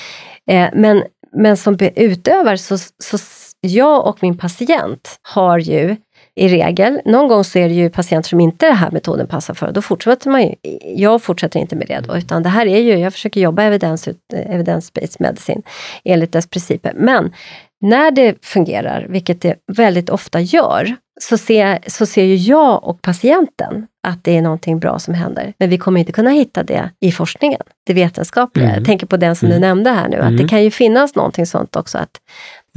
[0.49, 1.03] Eh, men,
[1.35, 3.17] men som utövare så, så
[3.61, 5.95] jag och min patient har ju
[6.37, 7.01] i regel.
[7.05, 9.71] Någon gång så är det ju patienter som inte den här metoden passar för.
[9.71, 10.55] Då fortsätter man ju,
[10.95, 14.07] jag fortsätter inte med det då, utan det här är ju, jag försöker jobba evidens,
[14.33, 15.63] evidence-based medicin
[16.03, 16.93] enligt dess principer.
[16.95, 17.33] Men
[17.81, 23.01] när det fungerar, vilket det väldigt ofta gör, så ser, så ser ju jag och
[23.01, 25.53] patienten att det är någonting bra som händer.
[25.59, 28.65] Men vi kommer inte kunna hitta det i forskningen, det vetenskapliga.
[28.65, 28.77] Mm.
[28.77, 29.61] Jag tänker på den som mm.
[29.61, 30.37] du nämnde här nu, att mm.
[30.37, 31.97] det kan ju finnas någonting sånt också.
[31.97, 32.19] Att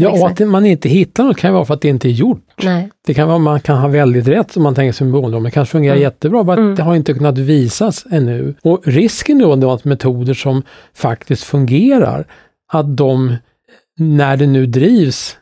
[0.03, 2.13] Ja, och att man inte hittar något kan ju vara för att det inte är
[2.13, 2.47] gjort.
[2.63, 2.91] Nej.
[3.07, 5.45] Det kan vara man kan ha väldigt rätt om man tänker symboldrama.
[5.45, 6.03] Det kanske fungerar mm.
[6.03, 6.75] jättebra, bara mm.
[6.75, 8.55] det har inte kunnat visas ännu.
[8.63, 10.63] Och risken då, då att metoder som
[10.95, 12.27] faktiskt fungerar,
[12.73, 13.37] att de,
[13.99, 15.37] när det nu drivs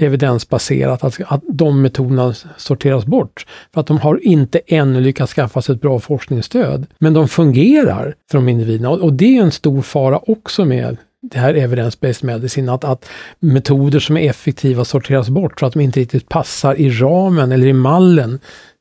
[0.00, 3.46] evidensbaserat, att, att de metoderna sorteras bort.
[3.74, 6.86] För att de har inte ännu lyckats skaffa sig ett bra forskningsstöd.
[6.98, 10.96] Men de fungerar för de individerna och, och det är en stor fara också med
[11.22, 13.08] det här evidence-based medicine, att, att
[13.40, 17.66] metoder som är effektiva sorteras bort för att de inte riktigt passar i ramen eller
[17.66, 18.40] i mallen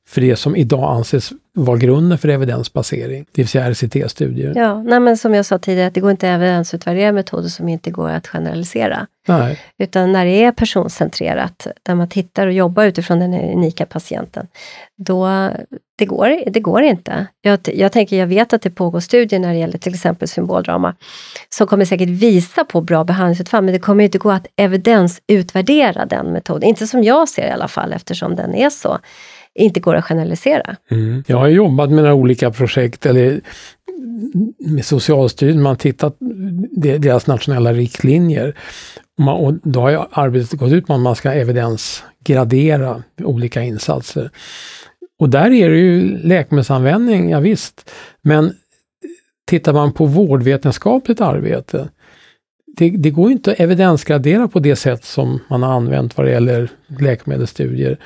[0.09, 4.53] för det som idag anses vara grunden för evidensbasering, det vill säga RCT-studier.
[4.55, 7.91] Ja, nej men som jag sa tidigare, det går inte att evidensutvärdera metoder som inte
[7.91, 9.07] går att generalisera.
[9.27, 9.59] Nej.
[9.77, 14.47] Utan när det är personcentrerat, där man tittar och jobbar utifrån den unika patienten,
[14.97, 15.49] då
[15.97, 17.27] det går, det går inte.
[17.41, 20.95] Jag, jag tänker, jag vet att det pågår studier när det gäller till exempel symboldrama,
[21.49, 26.31] som kommer säkert visa på bra behandlingsutfall, men det kommer inte gå att evidensutvärdera den
[26.31, 26.63] metoden.
[26.63, 28.99] Inte som jag ser i alla fall, eftersom den är så
[29.59, 30.75] inte går att generalisera.
[30.91, 31.23] Mm.
[31.27, 33.41] Jag har jobbat med några olika projekt, eller
[34.59, 36.17] med Socialstyrelsen, man har tittat
[36.77, 38.55] deras nationella riktlinjer.
[39.39, 44.29] Och då har arbetet gått ut på att man ska evidensgradera olika insatser.
[45.19, 47.91] Och där är det ju läkemedelsanvändning, ja, visst.
[48.21, 48.53] Men
[49.47, 51.89] tittar man på vårdvetenskapligt arbete,
[52.77, 56.31] det, det, går inte att evidensgradera på det sätt som man har använt vad det
[56.31, 57.97] gäller läkemedelsstudier.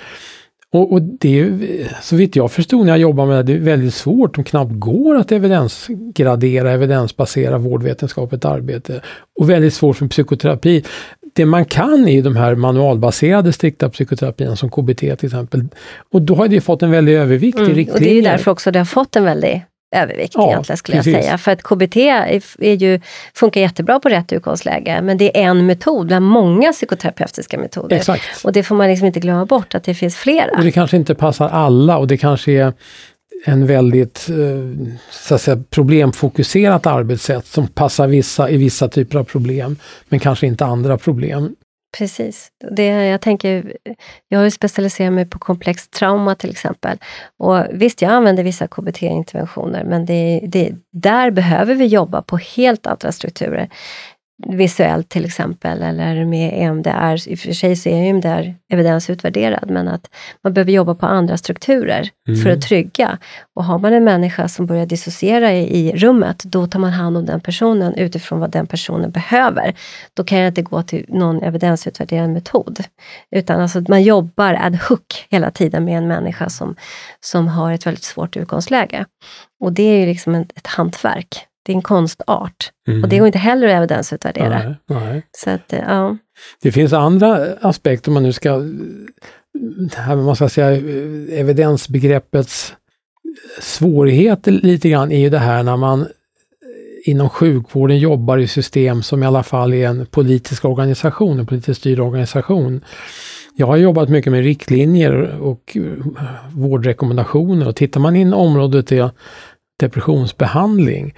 [0.73, 3.63] Och, och det är så vitt jag förstod när jag jobbar med det, det är
[3.63, 9.01] väldigt svårt, om knappt går att evidensgradera, evidensbasera vårdvetenskapligt arbete.
[9.39, 10.83] Och väldigt svårt för psykoterapi.
[11.33, 15.67] Det man kan är de här manualbaserade strikta psykoterapierna som KBT till exempel.
[16.11, 17.93] Och då har det fått en väldig övervikt mm, i riktlinjer.
[17.93, 20.97] Och det är ju därför också det har fått en väldig övervikt ja, egentligen skulle
[20.97, 21.13] precis.
[21.13, 21.37] jag säga.
[21.37, 22.99] För att KBT är, ju,
[23.33, 27.95] funkar jättebra på rätt utgångsläge, men det är en metod bland många psykoterapeutiska metoder.
[27.95, 28.23] Exakt.
[28.43, 30.51] Och det får man liksom inte glömma bort, att det finns flera.
[30.57, 32.73] Och det kanske inte passar alla och det kanske är
[33.45, 39.23] en väldigt eh, så att säga, problemfokuserat arbetssätt som passar vissa i vissa typer av
[39.23, 39.77] problem,
[40.09, 41.55] men kanske inte andra problem.
[41.97, 42.51] Precis.
[42.71, 43.77] Det, jag, tänker,
[44.27, 46.97] jag har ju specialiserat mig på komplext trauma till exempel.
[47.39, 52.87] Och visst, jag använder vissa KBT-interventioner, men det, det, där behöver vi jobba på helt
[52.87, 53.69] andra strukturer
[54.47, 57.29] visuellt till exempel, eller med EMDR.
[57.29, 60.09] I och för sig så är EMDR evidensutvärderad, men att
[60.43, 62.39] man behöver jobba på andra strukturer mm.
[62.39, 63.17] för att trygga.
[63.55, 67.17] Och har man en människa som börjar dissociera i, i rummet, då tar man hand
[67.17, 69.73] om den personen utifrån vad den personen behöver.
[70.13, 72.79] Då kan jag inte gå till någon evidensutvärderad metod.
[73.35, 76.75] Utan alltså man jobbar ad hoc hela tiden med en människa som,
[77.19, 79.05] som har ett väldigt svårt utgångsläge.
[79.63, 82.71] Och det är ju liksom ett, ett hantverk Det är en konstart.
[82.87, 83.03] Mm.
[83.03, 84.59] Och det går inte heller att evidensutvärdera.
[84.59, 85.23] nej, nej.
[85.31, 86.17] Så att, eh, ja.
[86.61, 88.49] Det finns andra aspekter om man nu ska,
[89.95, 90.71] här man ska säga,
[91.39, 92.75] evidensbegreppets
[93.59, 96.07] svårigheter lite grann är ju det här när man
[97.03, 101.79] inom sjukvården jobbar i system som i alla fall är en politisk organisation, en politiskt
[101.79, 102.81] styrd organisation.
[103.55, 105.77] Jag har jobbat mycket med riktlinjer och
[106.53, 109.09] vårdrekommendationer och tittar man in området till
[109.79, 111.13] depressionsbehandling,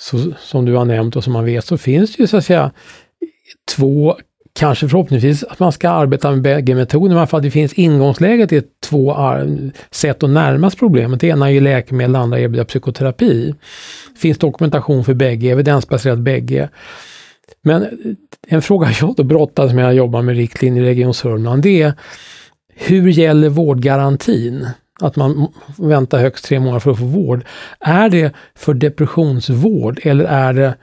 [0.00, 2.44] så, som du har nämnt och som man vet, så finns det ju så att
[2.44, 2.72] säga
[3.76, 4.16] två
[4.52, 8.52] Kanske förhoppningsvis att man ska arbeta med bägge metoderna, i alla fall det finns ingångsläget
[8.52, 9.44] i två ah,
[9.90, 11.20] sätt att närmas problemet.
[11.20, 13.54] Det ena är ju läkemedel, det andra är erbjuda psykoterapi.
[14.14, 16.68] Det finns dokumentation för bägge, evidensbaserat bägge.
[17.62, 17.86] Men
[18.46, 21.82] en fråga jag då brottas med när jag jobbar med riktlinjer i Region Sörmland, det
[21.82, 21.92] är
[22.74, 24.68] hur gäller vårdgarantin?
[25.02, 25.48] Att man
[25.78, 27.44] väntar högst tre månader för att få vård.
[27.80, 30.74] Är det för depressionsvård eller är det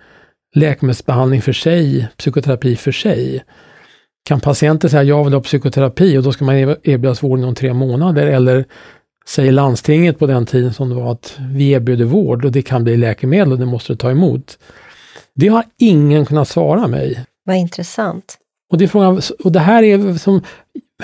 [0.55, 3.43] läkemedelsbehandling för sig, psykoterapi för sig.
[4.25, 7.73] Kan patienten säga jag vill ha psykoterapi och då ska man erbjudas vård inom tre
[7.73, 8.65] månader eller
[9.27, 12.83] säger landstinget på den tiden som det var att vi erbjuder vård och det kan
[12.83, 14.57] bli läkemedel och det måste du ta emot.
[15.35, 17.25] Det har ingen kunnat svara mig.
[17.43, 18.37] Vad intressant.
[18.71, 20.41] Och det, frågan, och det här är som,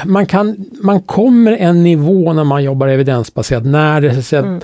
[0.03, 4.61] man, kan, man kommer en nivå när man jobbar evidensbaserat, när det, så mm.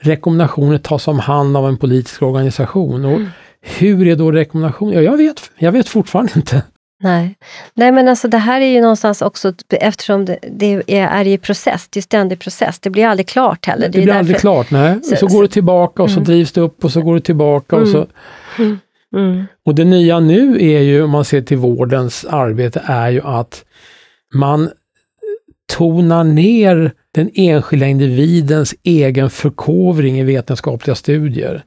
[0.00, 3.04] rekommendationer tas om hand av en politisk organisation.
[3.04, 3.28] Och mm.
[3.60, 4.94] Hur är då rekommendationen?
[4.94, 6.62] Ja, jag, vet, jag vet fortfarande inte.
[7.02, 7.34] Nej.
[7.74, 11.88] Nej, men alltså det här är ju någonstans också, eftersom det, det är i process,
[11.88, 13.88] det är ständig process, det blir aldrig klart heller.
[13.88, 14.18] Det, det blir därför...
[14.18, 15.02] aldrig klart, nej.
[15.02, 16.24] Så, så, går det tillbaka och så mm.
[16.24, 18.06] drivs det upp och så går det tillbaka och så...
[18.58, 18.78] Mm.
[19.16, 19.44] Mm.
[19.66, 23.64] Och det nya nu är ju, om man ser till vårdens arbete, är ju att
[24.34, 24.70] man
[25.72, 31.64] tonar ner den enskilda individens egen förkovring i vetenskapliga studier.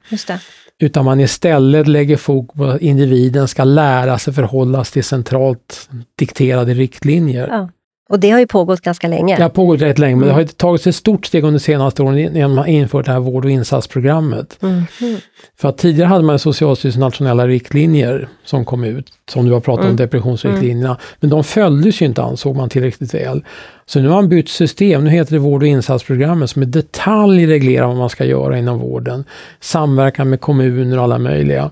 [0.79, 6.73] Utan man istället lägger fokus på att individen ska lära sig förhållas till centralt dikterade
[6.73, 7.47] riktlinjer.
[7.47, 7.69] Ja.
[8.09, 9.35] Och det har ju pågått ganska länge.
[9.35, 12.03] Det har pågått rätt länge, men det har tagits ett stort steg under de senaste
[12.03, 14.57] åren att man infört det här vård och insatsprogrammet.
[14.61, 14.83] Mm.
[15.01, 15.17] Mm.
[15.59, 19.81] För att tidigare hade man Socialstyrelsens nationella riktlinjer som kom ut, som du har pratat
[19.81, 19.91] mm.
[19.91, 20.89] om, depressionsriktlinjerna.
[20.89, 21.01] Mm.
[21.19, 23.43] Men de följdes ju inte, ansåg man tillräckligt väl.
[23.85, 27.47] Så nu har man bytt system, nu heter det vård och insatsprogrammet som i detalj
[27.47, 29.23] reglerar vad man ska göra inom vården.
[29.59, 31.71] Samverkan med kommuner och alla möjliga.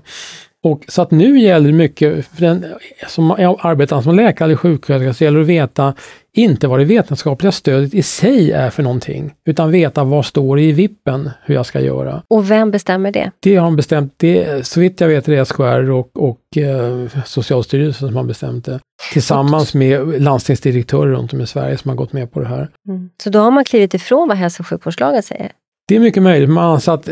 [0.66, 2.64] Och så att nu gäller det mycket, för den
[3.08, 5.94] som arbetar som läkare eller sjuksköterska, så gäller det att veta
[6.32, 10.72] inte vad det vetenskapliga stödet i sig är för någonting, utan veta vad står i
[10.72, 12.22] vippen hur jag ska göra.
[12.28, 13.30] Och vem bestämmer det?
[13.40, 17.22] Det har de bestämt, det, så vitt jag vet är det SKR och, och eh,
[17.24, 18.80] Socialstyrelsen som har bestämt det.
[19.12, 22.68] Tillsammans med landstingsdirektörer runt om i Sverige som har gått med på det här.
[22.88, 23.10] Mm.
[23.22, 25.52] Så då har man klivit ifrån vad hälso och sjukvårdslagen säger?
[25.88, 26.50] Det är mycket möjligt.
[26.50, 27.08] Man anser att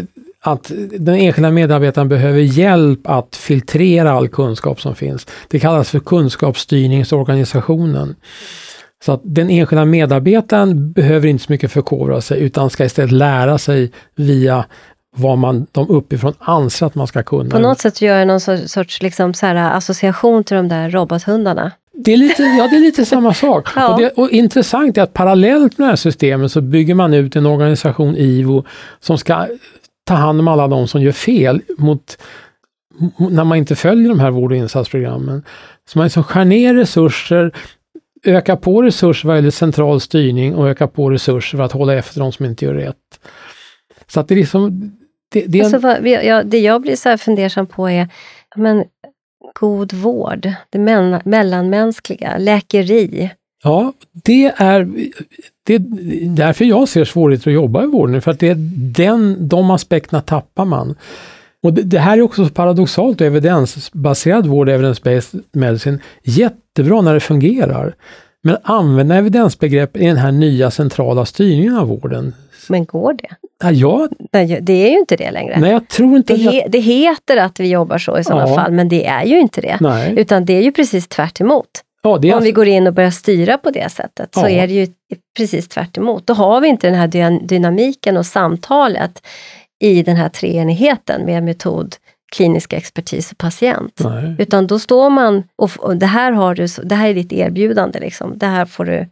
[0.46, 5.26] att den enskilda medarbetaren behöver hjälp att filtrera all kunskap som finns.
[5.48, 8.16] Det kallas för kunskapsstyrningsorganisationen.
[9.04, 13.58] Så att den enskilda medarbetaren behöver inte så mycket förkovra sig utan ska istället lära
[13.58, 14.64] sig via
[15.16, 17.50] vad man, de uppifrån anser att man ska kunna.
[17.50, 21.72] På något sätt gör jag någon sorts liksom så här, association till de där robothundarna.
[21.92, 23.68] Det är lite, ja, det är lite samma sak.
[23.76, 23.92] ja.
[23.92, 27.36] och, det, och intressant är att parallellt med det här systemet så bygger man ut
[27.36, 28.64] en organisation, IVO,
[29.00, 29.46] som ska
[30.04, 32.18] ta hand om alla de som gör fel mot,
[33.30, 35.42] när man inte följer de här vård och insatsprogrammen.
[35.88, 37.52] Så man liksom skär ner resurser,
[38.24, 42.20] ökar på resurser vad gäller central styrning och ökar på resurser för att hålla efter
[42.20, 43.20] de som inte gör rätt.
[44.06, 44.92] Så att det är liksom...
[45.32, 48.08] Det, det, alltså, vad, jag, det jag blir så här fundersam på är,
[48.56, 48.84] men
[49.60, 50.78] god vård, det
[51.24, 53.30] mellanmänskliga, läkeri.
[53.64, 54.88] Ja, det är,
[55.62, 55.82] det är
[56.28, 58.56] därför jag ser svårigheter att jobba i vården, för att det är
[58.94, 60.94] den, de aspekterna tappar man.
[61.62, 67.94] Och det, det här är också paradoxalt evidensbaserad vård, evidence-based medicine, jättebra när det fungerar.
[68.42, 72.34] Men använda evidensbegrepp i den här nya centrala styrningen av vården.
[72.68, 73.28] Men går det?
[73.62, 75.60] Ja, jag, Nej, det är ju inte det längre.
[75.60, 78.54] Nej, jag tror inte det, he, det heter att vi jobbar så i sådana ja.
[78.54, 79.78] fall, men det är ju inte det.
[79.80, 80.14] Nej.
[80.16, 81.68] Utan det är ju precis tvärt emot.
[82.04, 84.40] Ja, Om vi går in och börjar styra på det sättet ja.
[84.40, 84.86] så är det ju
[85.36, 86.26] precis tvärt emot.
[86.26, 89.22] Då har vi inte den här dynamiken och samtalet
[89.80, 91.94] i den här treenigheten med metod,
[92.36, 94.00] klinisk expertis och patient.
[94.04, 94.36] Nej.
[94.38, 98.00] Utan då står man och, och, det, här har du, det här är ditt erbjudande,
[98.00, 98.38] liksom.
[98.38, 99.06] det här får du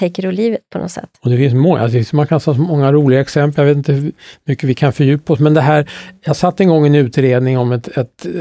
[0.00, 1.10] take it or leave it på något sätt.
[1.20, 4.12] Och det finns många, alltså man kan ha många roliga exempel, jag vet inte hur
[4.44, 5.90] mycket vi kan fördjupa oss, men det här,
[6.24, 8.32] jag satt en gång i en utredning om ett, ett eh,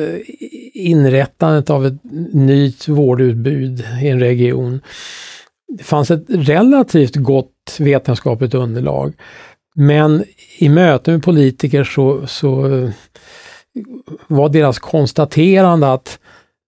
[0.75, 2.03] inrättandet av ett
[2.33, 4.81] nytt vårdutbud i en region.
[5.77, 9.13] Det fanns ett relativt gott vetenskapligt underlag.
[9.75, 10.23] Men
[10.57, 12.51] i möten med politiker så, så
[14.27, 16.19] var deras konstaterande att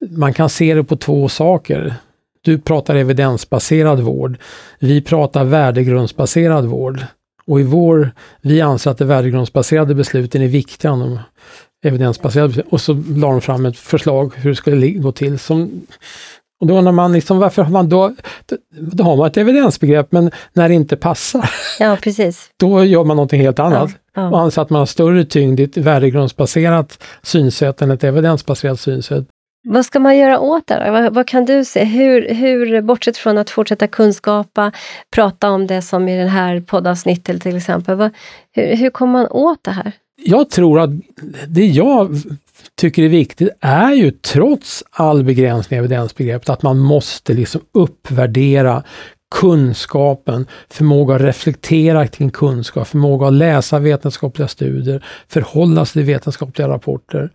[0.09, 1.95] man kan se det på två saker.
[2.41, 4.37] Du pratar evidensbaserad vård.
[4.79, 7.05] Vi pratar värdegrundsbaserad vård.
[7.45, 10.95] Och i vår, vi anser att de värdegrundsbaserade besluten är viktiga
[11.83, 12.71] än de evidensbaserade besluten.
[12.71, 15.39] Och så la de fram ett förslag hur det skulle gå till.
[15.39, 15.81] Som,
[16.61, 18.15] och då undrar man liksom, varför har man då,
[18.69, 21.49] då har man ett evidensbegrepp men när det inte passar,
[21.79, 22.49] ja, precis.
[22.59, 23.89] då gör man någonting helt annat.
[24.15, 24.29] Ja, ja.
[24.29, 29.27] Och anser att man har större tyngd i ett värdegrundsbaserat synsätt än ett evidensbaserat synsätt.
[29.69, 30.91] Vad ska man göra åt det?
[30.91, 31.83] Vad, vad, kan du se?
[31.83, 34.71] Hur, hur, bortsett från att fortsätta kunskapa,
[35.11, 37.95] prata om det som i den här poddavsnittet till exempel.
[37.95, 38.11] Vad,
[38.51, 39.91] hur, hur kommer man åt det här?
[40.23, 40.89] Jag tror att
[41.47, 42.21] det jag
[42.75, 48.83] tycker är viktigt är ju trots all begränsning i evidensbegreppet att man måste liksom uppvärdera
[49.35, 56.67] kunskapen, förmåga att reflektera kring kunskap, förmåga att läsa vetenskapliga studier, förhålla sig till vetenskapliga
[56.69, 57.31] rapporter.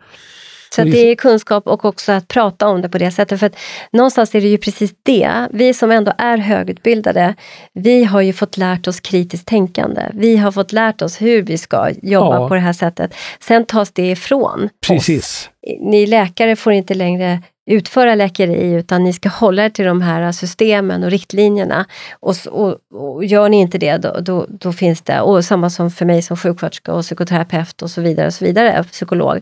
[0.74, 3.40] Så det är kunskap och också att prata om det på det sättet.
[3.40, 3.56] För att
[3.92, 5.48] någonstans är det ju precis det.
[5.50, 7.34] Vi som ändå är högutbildade,
[7.72, 10.02] vi har ju fått lärt oss kritiskt tänkande.
[10.14, 12.48] Vi har fått lärt oss hur vi ska jobba Ja.
[12.48, 13.14] på det här sättet.
[13.40, 14.70] Sen tas det ifrån oss.
[14.86, 15.50] Precis.
[15.80, 20.32] Ni läkare får inte längre utföra läkeri utan ni ska hålla er till de här
[20.32, 21.86] systemen och riktlinjerna.
[22.20, 25.90] Och, och, och gör ni inte det då, då, då finns det, och samma som
[25.90, 29.40] för mig som sjuksköterska och psykoterapeut och så vidare, och så vidare psykolog.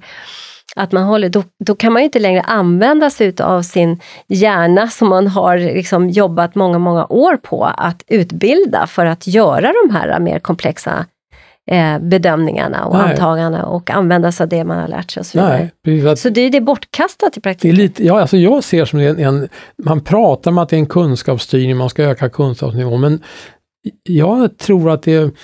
[0.77, 4.89] Att man håller, då, då kan man ju inte längre använda sig av sin hjärna
[4.89, 9.95] som man har liksom jobbat många, många år på att utbilda för att göra de
[9.95, 11.07] här mer komplexa
[11.71, 13.11] eh, bedömningarna och Nej.
[13.11, 15.71] antagandena och använda sig av det man har lärt sig och så vidare.
[15.85, 16.09] Nej.
[16.09, 17.77] Att Så det är det bortkastat i det är praktiken.
[17.77, 19.49] lite, ja, alltså jag ser som en, en,
[19.85, 23.23] man pratar om att det är en kunskapsstyrning, man ska öka kunskapsnivån, men
[24.03, 25.35] jag tror att det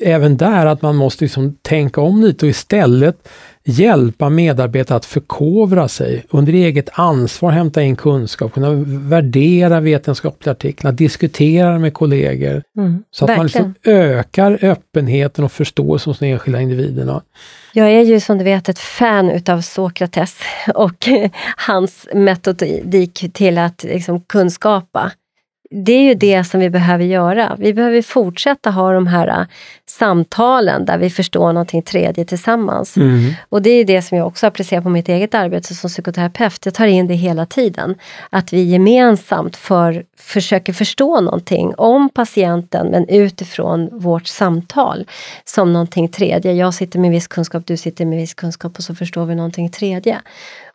[0.00, 3.28] även där att man måste liksom tänka om lite och istället
[3.64, 10.92] hjälpa medarbetare att förkovra sig, under eget ansvar hämta in kunskap, kunna värdera vetenskapliga artiklar,
[10.92, 12.62] diskutera med kollegor.
[12.78, 13.66] Mm, Så att man verkligen.
[13.66, 17.22] liksom ökar öppenheten och förståelsen hos de enskilda individerna.
[17.72, 20.38] Jag är ju som du vet ett fan utav Sokrates
[20.74, 21.08] och
[21.56, 25.12] hans metodik till att liksom kunskapa.
[25.70, 27.56] Det är ju det som vi behöver göra.
[27.58, 29.46] Vi behöver fortsätta ha de här äh,
[29.86, 32.96] samtalen där vi förstår någonting tredje tillsammans.
[33.48, 36.64] Och det är det som jag också applicerar på mitt eget arbete som psykoterapeut.
[36.64, 37.94] Jag tar in det hela tiden.
[38.30, 45.06] Att vi gemensamt för, försöker förstå någonting om patienten men utifrån vårt samtal
[45.44, 46.52] som någonting tredje.
[46.52, 49.70] Jag sitter med viss kunskap, du sitter med viss kunskap och så förstår vi någonting
[49.70, 50.20] tredje.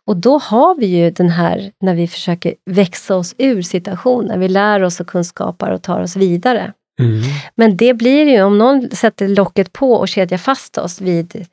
[0.06, 4.48] Och då har vi ju den här, när vi försöker växa oss ur situationen, vi
[4.48, 6.72] lär oss och kunskapar och tar oss vidare.
[7.00, 7.22] Mm.
[7.54, 11.46] Men det blir ju, om någon sätter locket på och kedjar fast oss vid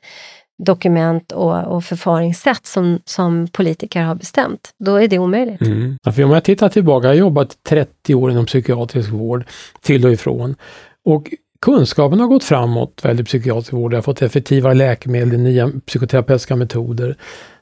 [0.64, 5.60] dokument och, och förfaringssätt som, som politiker har bestämt, då är det omöjligt.
[5.60, 5.98] Mm.
[6.02, 9.44] Ja, för om jag tittar tillbaka, jag har jobbat 30 år inom psykiatrisk vård,
[9.80, 10.56] till och ifrån.
[11.04, 11.28] Och
[11.60, 13.92] kunskapen har gått framåt väldigt psykiatrisk vård.
[13.92, 17.16] Jag har fått effektivare läkemedel, nya psykoterapeutiska metoder.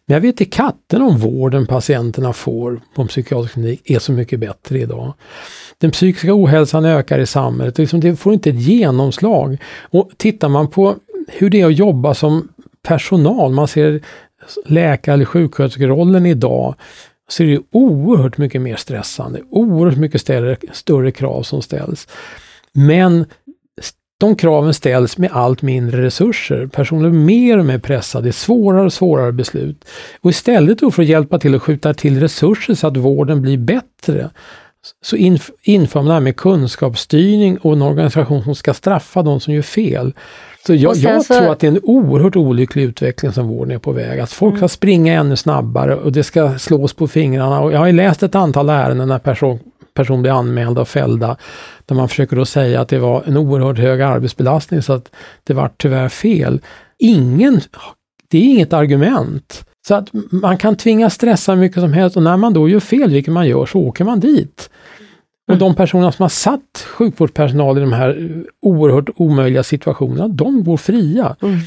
[0.08, 4.12] Men jag vet i katten om vården patienterna får på en psykiatrisk klinik är så
[4.12, 5.12] mycket bättre idag.
[5.78, 9.58] Den psykiska ohälsan ökar i samhället, det liksom, får inte ett genomslag.
[9.90, 10.96] Och tittar man på
[11.28, 12.48] hur det är att jobba som
[12.82, 14.00] personal, man ser
[14.64, 16.74] läkare eller sjuksköterskerollen idag,
[17.28, 20.20] så är det oerhört mycket mer stressande, oerhört mycket
[20.72, 22.08] större krav som ställs.
[22.72, 23.26] Men
[24.20, 26.66] de kraven ställs med allt mindre resurser.
[26.66, 29.84] Personer är mer och mer pressade, det är svårare och svårare beslut.
[30.20, 34.30] Och istället för att hjälpa till att skjuta till resurser så att vården blir bättre,
[35.02, 39.40] så inf inför man det här med kunskapsstyrning och en organisation som ska straffa de
[39.40, 40.12] som gör fel.
[40.66, 43.78] Så jag, jag så- tror att det är en oerhört olycklig utveckling som vården är
[43.78, 44.20] på väg.
[44.20, 47.60] Att folk ska springa ännu snabbare och det ska slås på fingrarna.
[47.60, 49.58] Och jag har läst ett antal ärenden när person,
[49.98, 51.36] person blir anmälda och fällda.
[51.86, 55.10] Där man försöker då säga att det var en oerhört hög arbetsbelastning så att
[55.44, 56.60] det var tyvärr fel.
[56.98, 57.60] Ingen,
[58.28, 59.64] det är inget argument.
[59.88, 62.80] Så att man kan tvinga stressa hur mycket som helst och när man då gör
[62.80, 64.70] fel, vilket man gör, så åker man dit.
[65.50, 70.76] Och de personer som har satt sjukvårdspersonal i de här oerhört omöjliga situationerna, de går
[70.76, 71.36] fria.
[71.42, 71.58] Mm.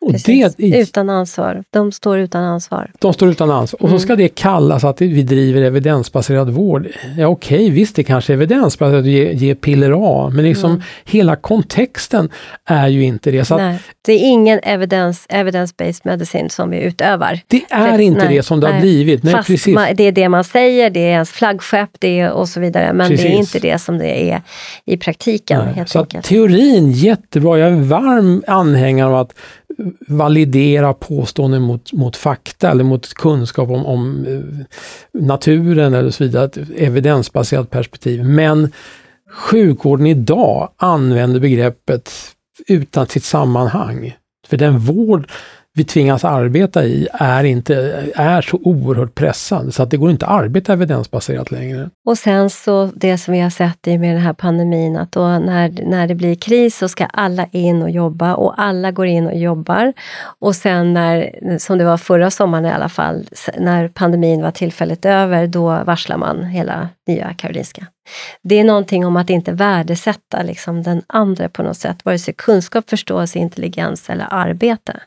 [0.00, 0.54] Och Precis.
[0.56, 1.64] det, Utan ansvar.
[1.70, 2.90] De står utan ansvar.
[2.98, 3.82] de står utan ansvar.
[3.82, 6.86] Och så ska det kallas att vi driver evidensbaserad vård.
[7.18, 11.36] Ja okej, visst det kanske är evidensbaserat att ge, ge piller A, men liksom hela
[11.36, 12.28] kontexten
[12.64, 13.44] är ju inte det.
[13.44, 13.78] Så Nej.
[14.02, 17.40] Det är ingen evidence, evidence-based medicine som vi utövar.
[17.46, 18.80] det är Det- inte nej, det som det har nej.
[18.82, 19.22] blivit.
[19.22, 19.74] Nej, Fast precis.
[19.74, 22.92] man, det är det man säger, det är ens flaggskepp det är, och så vidare.
[22.92, 23.54] Men det är Precis.
[23.54, 24.42] inte det som det är
[24.84, 27.58] i praktiken Så teorin, jättebra.
[27.58, 29.34] Jag är en varm anhängare av att
[30.08, 36.44] validera påståenden mot, mot fakta eller mot kunskap om, om eh, naturen eller så vidare,
[36.44, 38.24] ett evidensbaserat perspektiv.
[38.24, 38.72] Men
[39.30, 42.12] sjukvården idag använder begreppet
[42.66, 44.16] utan sitt sammanhang.
[44.46, 45.30] För den vård
[45.76, 50.26] vi tvingas arbeta i är, inte, är så oerhört pressande så att det går inte
[50.26, 51.90] att arbeta evidensbaserat längre.
[52.06, 55.20] Och sen så det som vi har sett i med den här pandemin, att då
[55.20, 59.26] när, när det blir kris så ska alla in och jobba och alla går in
[59.26, 59.92] och jobbar.
[60.38, 63.24] Och sen när, som det var förra sommaren i alla fall,
[63.58, 67.86] när pandemin var tillfälligt över, då varslar man hela Nya Karolinska.
[68.42, 72.34] Det är någonting om att inte värdesätta liksom den andra på något sätt, vare sig
[72.34, 75.00] kunskap, förståelse, intelligens eller arbete.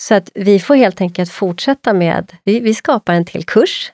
[0.00, 3.92] Så att vi får helt enkelt fortsätta med, vi, vi skapar en till kurs.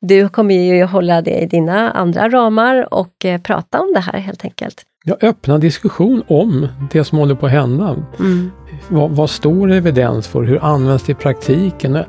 [0.00, 4.18] Du kommer ju hålla det i dina andra ramar och eh, prata om det här
[4.18, 4.82] helt enkelt.
[5.04, 7.96] Ja, öppna diskussion om det som håller på att hända.
[8.18, 8.50] Mm.
[8.88, 10.42] Vad, vad står evidens för?
[10.42, 12.04] Hur används det i praktiken?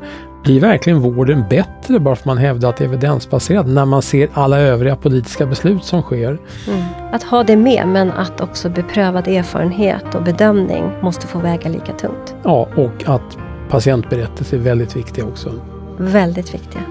[0.50, 4.02] Blir verkligen vården bättre bara för att man hävdar att det är evidensbaserat när man
[4.02, 6.28] ser alla övriga politiska beslut som sker?
[6.28, 6.84] Mm.
[7.12, 11.94] Att ha det med, men att också beprövad erfarenhet och bedömning måste få väga lika
[11.94, 12.36] tungt.
[12.44, 13.38] Ja, och att
[13.70, 15.52] patientberättelser är väldigt viktiga också.
[15.98, 16.82] Väldigt viktiga.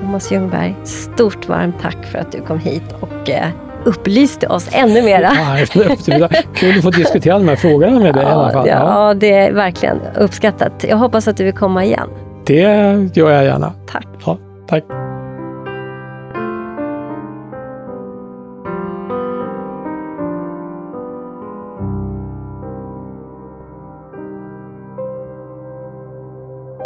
[0.00, 3.48] Thomas Ljungberg, stort varmt tack för att du kom hit och eh,
[3.84, 5.30] upplyste oss ännu mera.
[6.54, 8.68] Kul att få diskutera de här frågorna med dig ja, i alla fall.
[8.68, 10.84] Ja, det är verkligen uppskattat.
[10.88, 12.08] Jag hoppas att du vill komma igen.
[12.48, 13.72] Det gör jag gärna.
[13.86, 14.06] Tack.
[14.26, 14.84] Ja, tack.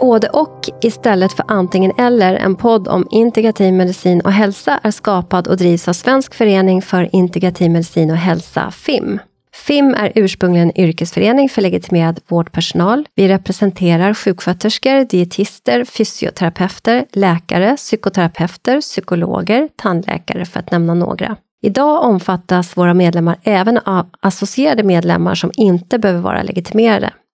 [0.00, 5.48] Både och istället för antingen eller, en podd om integrativ medicin och hälsa är skapad
[5.48, 9.20] och drivs av Svensk förening för integrativ medicin och hälsa, FIM.
[9.55, 13.09] FIM är ursprungligen en yrkesförening för legitimerad vårdpersonal.
[13.14, 21.36] Vi representerar sjuksköterskor, dietister, fysioterapeuter, läkare, psykoterapeuter, psykologer, tandläkare för att nämna några.
[21.62, 27.11] Idag omfattas våra medlemmar även av associerade medlemmar som inte behöver vara legitimerade.